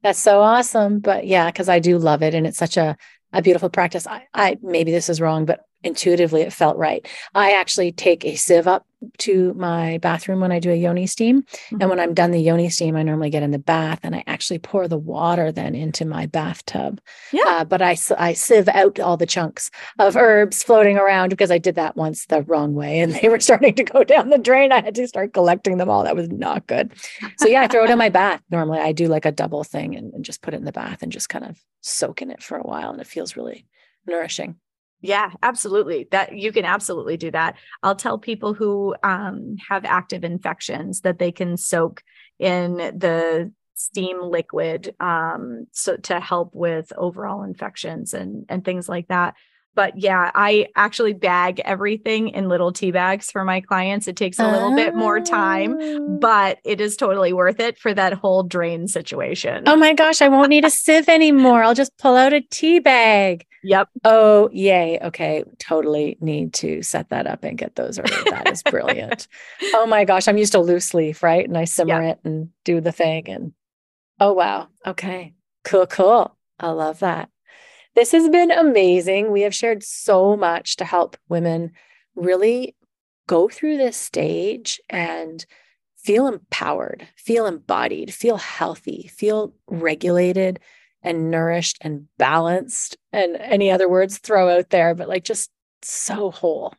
[0.02, 0.98] That's so awesome.
[0.98, 2.34] But yeah, because I do love it.
[2.34, 2.96] And it's such a,
[3.32, 4.04] a beautiful practice.
[4.04, 7.06] I, I maybe this is wrong, but intuitively it felt right.
[7.34, 8.86] I actually take a sieve up
[9.18, 11.44] to my bathroom when I do a yoni steam.
[11.80, 14.22] And when I'm done the yoni steam, I normally get in the bath and I
[14.26, 17.00] actually pour the water then into my bathtub.
[17.32, 17.42] Yeah.
[17.46, 21.76] Uh, but I sieve out all the chunks of herbs floating around because I did
[21.76, 24.72] that once the wrong way and they were starting to go down the drain.
[24.72, 26.04] I had to start collecting them all.
[26.04, 26.92] That was not good.
[27.38, 28.42] So yeah, I throw it in my bath.
[28.50, 31.02] Normally I do like a double thing and, and just put it in the bath
[31.02, 32.90] and just kind of soak in it for a while.
[32.90, 33.66] And it feels really
[34.06, 34.56] nourishing.
[35.00, 36.08] Yeah, absolutely.
[36.10, 37.56] That you can absolutely do that.
[37.82, 42.02] I'll tell people who um, have active infections that they can soak
[42.38, 49.08] in the steam liquid um, so to help with overall infections and and things like
[49.08, 49.34] that.
[49.74, 54.08] But yeah, I actually bag everything in little tea bags for my clients.
[54.08, 55.98] It takes a little bit more time, Ah.
[56.20, 59.64] but it is totally worth it for that whole drain situation.
[59.66, 61.62] Oh my gosh, I won't need a sieve anymore.
[61.62, 63.46] I'll just pull out a tea bag.
[63.62, 63.88] Yep.
[64.04, 64.98] Oh, yay.
[65.02, 65.44] Okay.
[65.58, 68.24] Totally need to set that up and get those ordered.
[68.30, 69.28] That is brilliant.
[69.74, 70.28] oh my gosh.
[70.28, 71.46] I'm used to loose leaf, right?
[71.46, 73.28] And I simmer it and do the thing.
[73.28, 73.52] And
[74.18, 74.68] oh, wow.
[74.86, 75.34] Okay.
[75.64, 76.36] Cool, cool.
[76.58, 77.28] I love that.
[77.94, 79.30] This has been amazing.
[79.30, 81.72] We have shared so much to help women
[82.14, 82.76] really
[83.26, 85.44] go through this stage and
[85.96, 90.60] feel empowered, feel embodied, feel healthy, feel regulated
[91.02, 95.50] and nourished and balanced and any other words throw out there but like just
[95.82, 96.74] so whole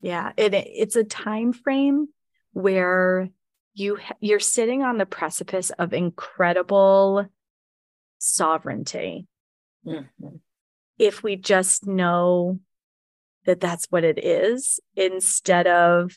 [0.00, 2.08] Yeah, it it's a time frame
[2.52, 3.30] where
[3.74, 7.26] you you're sitting on the precipice of incredible
[8.18, 9.26] sovereignty.
[9.86, 10.36] Mm-hmm.
[10.98, 12.60] If we just know
[13.46, 16.12] that that's what it is instead of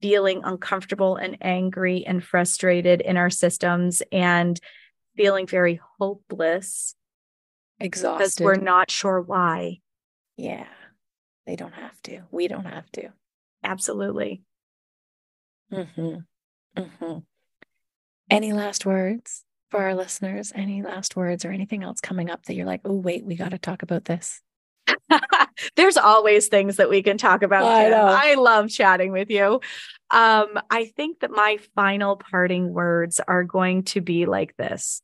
[0.00, 4.60] feeling uncomfortable and angry and frustrated in our systems and
[5.16, 6.94] feeling very hopeless
[7.78, 9.78] exhausted because we're not sure why.
[10.36, 10.66] yeah
[11.46, 13.08] they don't have to we don't have to
[13.64, 14.42] Absolutely.
[15.70, 16.14] hmm
[16.76, 17.18] hmm
[18.28, 22.54] any last words for our listeners any last words or anything else coming up that
[22.54, 24.40] you're like oh wait we got to talk about this
[25.76, 27.64] There's always things that we can talk about.
[27.64, 28.32] I.
[28.32, 29.60] I love chatting with you.
[30.10, 35.02] Um, I think that my final parting words are going to be like this.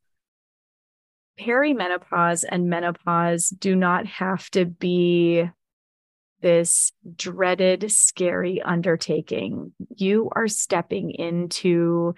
[1.41, 5.49] Perimenopause and menopause do not have to be
[6.41, 9.73] this dreaded, scary undertaking.
[9.95, 12.15] You are stepping into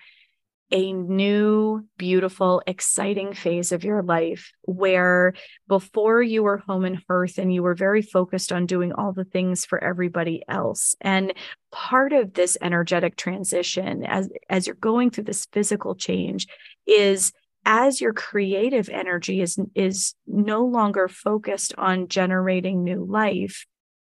[0.70, 5.34] a new, beautiful, exciting phase of your life where
[5.66, 9.24] before you were home and hearth and you were very focused on doing all the
[9.24, 10.94] things for everybody else.
[11.00, 11.32] And
[11.72, 16.46] part of this energetic transition as, as you're going through this physical change
[16.86, 17.32] is
[17.64, 23.66] as your creative energy is, is no longer focused on generating new life,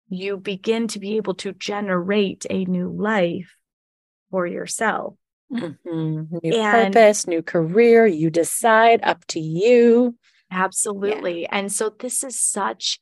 [0.08, 3.54] you begin to be able to generate a new life
[4.30, 5.14] for yourself.
[5.52, 6.42] Mhm.
[6.42, 10.16] new And- purpose new career you decide up to you
[10.50, 11.46] Absolutely.
[11.46, 12.98] And so this is such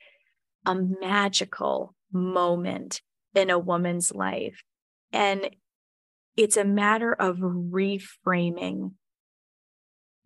[0.65, 3.03] a magical moment
[3.37, 4.63] in a woman's life.
[5.13, 5.51] And
[6.37, 8.95] it's a matter of reframing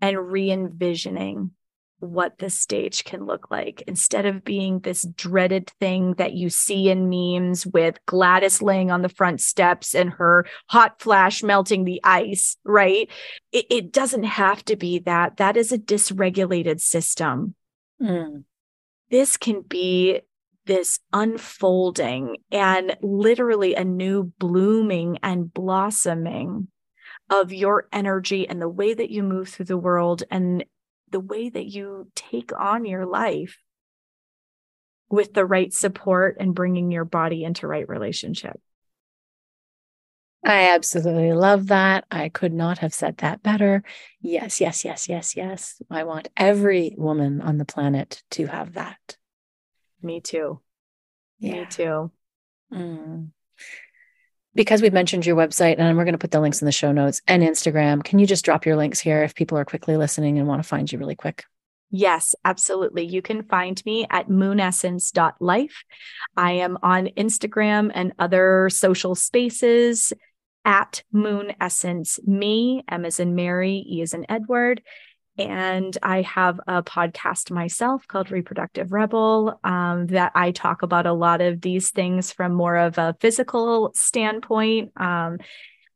[0.00, 1.50] and re envisioning
[2.00, 6.88] what the stage can look like instead of being this dreaded thing that you see
[6.88, 12.00] in memes with Gladys laying on the front steps and her hot flash melting the
[12.02, 13.08] ice, right?
[13.52, 15.36] It, it doesn't have to be that.
[15.36, 17.54] That is a dysregulated system.
[18.02, 18.44] Mm.
[19.10, 20.20] This can be
[20.66, 26.68] this unfolding and literally a new blooming and blossoming
[27.28, 30.64] of your energy and the way that you move through the world and
[31.10, 33.58] the way that you take on your life
[35.10, 38.60] with the right support and bringing your body into right relationship.
[40.44, 42.04] I absolutely love that.
[42.10, 43.82] I could not have said that better.
[44.22, 45.82] Yes, yes, yes, yes, yes.
[45.90, 49.16] I want every woman on the planet to have that.
[50.00, 50.60] Me too.
[51.40, 52.10] Me too.
[52.72, 53.30] Mm.
[54.54, 56.90] Because we've mentioned your website, and we're going to put the links in the show
[56.90, 58.02] notes and Instagram.
[58.02, 60.68] Can you just drop your links here if people are quickly listening and want to
[60.68, 61.44] find you really quick?
[61.90, 63.04] Yes, absolutely.
[63.04, 65.84] You can find me at moonessence.life.
[66.36, 70.12] I am on Instagram and other social spaces
[70.64, 74.82] at Moon Essence Me, M as in Mary, E as in Edward.
[75.38, 81.12] And I have a podcast myself called Reproductive Rebel um, that I talk about a
[81.12, 84.92] lot of these things from more of a physical standpoint.
[84.96, 85.38] Um,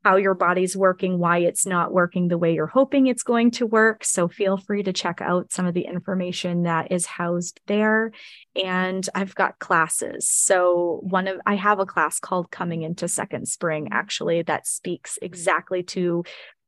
[0.05, 3.66] how your body's working, why it's not working the way you're hoping it's going to
[3.66, 4.05] work.
[4.05, 8.12] So feel free to check out some of the information that is housed there.
[8.55, 10.28] And I've got classes.
[10.28, 15.18] So one of I have a class called Coming into Second Spring actually that speaks
[15.22, 16.24] exactly to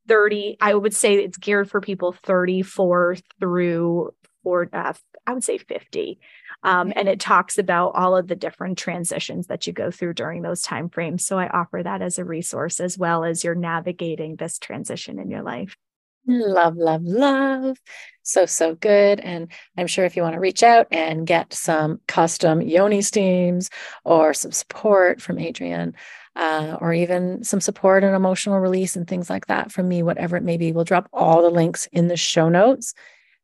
[0.09, 4.92] 30 I would say it's geared for people 34 through four uh,
[5.26, 6.18] I would say 50
[6.62, 10.42] um, and it talks about all of the different transitions that you go through during
[10.42, 14.36] those time frames so i offer that as a resource as well as you're navigating
[14.36, 15.76] this transition in your life
[16.28, 17.78] Love, love, love.
[18.22, 19.20] So, so good.
[19.20, 23.70] And I'm sure if you want to reach out and get some custom yoni steams
[24.04, 25.94] or some support from Adrienne,
[26.37, 30.37] uh, or even some support and emotional release and things like that from me, whatever
[30.37, 32.95] it may be, we'll drop all the links in the show notes.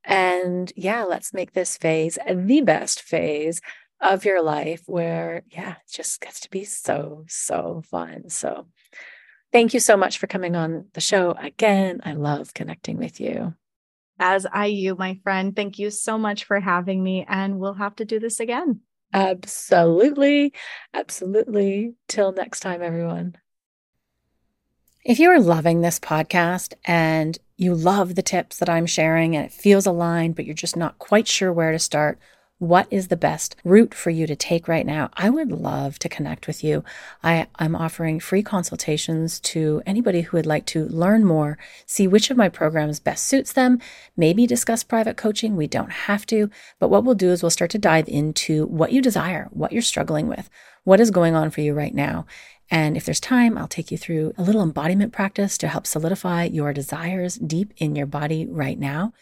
[0.05, 3.61] And yeah, let's make this phase the best phase
[4.01, 8.29] of your life where, yeah, it just gets to be so, so fun.
[8.29, 8.67] So,
[9.53, 12.01] thank you so much for coming on the show again.
[12.05, 13.55] I love connecting with you.
[14.19, 17.97] as i you my friend thank you so much for having me and we'll have
[17.97, 18.81] to do this again
[19.13, 20.53] Absolutely.
[20.95, 21.95] Absolutely.
[22.09, 23.37] Till next time, everyone.
[25.05, 29.45] If you are loving this podcast and you love the tips that I'm sharing and
[29.45, 32.19] it feels aligned, but you're just not quite sure where to start,
[32.63, 35.11] what is the best route for you to take right now?
[35.15, 36.85] I would love to connect with you.
[37.25, 42.31] I, I'm offering free consultations to anybody who would like to learn more, see which
[42.31, 43.81] of my programs best suits them,
[44.17, 45.57] maybe discuss private coaching.
[45.57, 48.93] We don't have to, but what we'll do is we'll start to dive into what
[48.93, 50.49] you desire, what you're struggling with,
[50.85, 52.27] what is going on for you right now.
[52.71, 56.45] And if there's time, I'll take you through a little embodiment practice to help solidify
[56.45, 59.13] your desires deep in your body right now.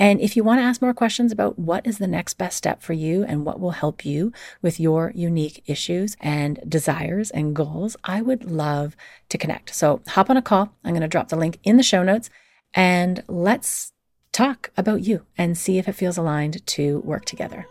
[0.00, 2.82] And if you want to ask more questions about what is the next best step
[2.82, 4.32] for you and what will help you
[4.62, 8.96] with your unique issues and desires and goals, I would love
[9.28, 9.74] to connect.
[9.74, 10.72] So hop on a call.
[10.82, 12.30] I'm going to drop the link in the show notes
[12.72, 13.92] and let's
[14.32, 17.66] talk about you and see if it feels aligned to work together.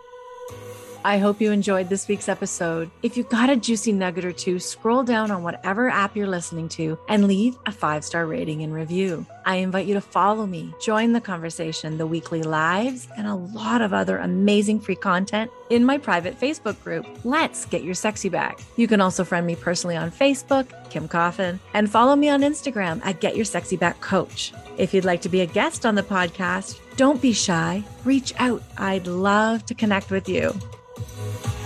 [1.05, 2.91] I hope you enjoyed this week's episode.
[3.03, 6.67] If you got a juicy nugget or two, scroll down on whatever app you're listening
[6.69, 9.25] to and leave a five star rating and review.
[9.45, 13.81] I invite you to follow me, join the conversation, the weekly lives, and a lot
[13.81, 17.07] of other amazing free content in my private Facebook group.
[17.23, 18.59] Let's get your sexy back.
[18.75, 23.01] You can also friend me personally on Facebook, Kim Coffin, and follow me on Instagram
[23.05, 24.51] at Get Your Sexy Back Coach.
[24.77, 27.83] If you'd like to be a guest on the podcast, don't be shy.
[28.03, 28.61] Reach out.
[28.77, 30.53] I'd love to connect with you.
[30.99, 31.58] Thank you.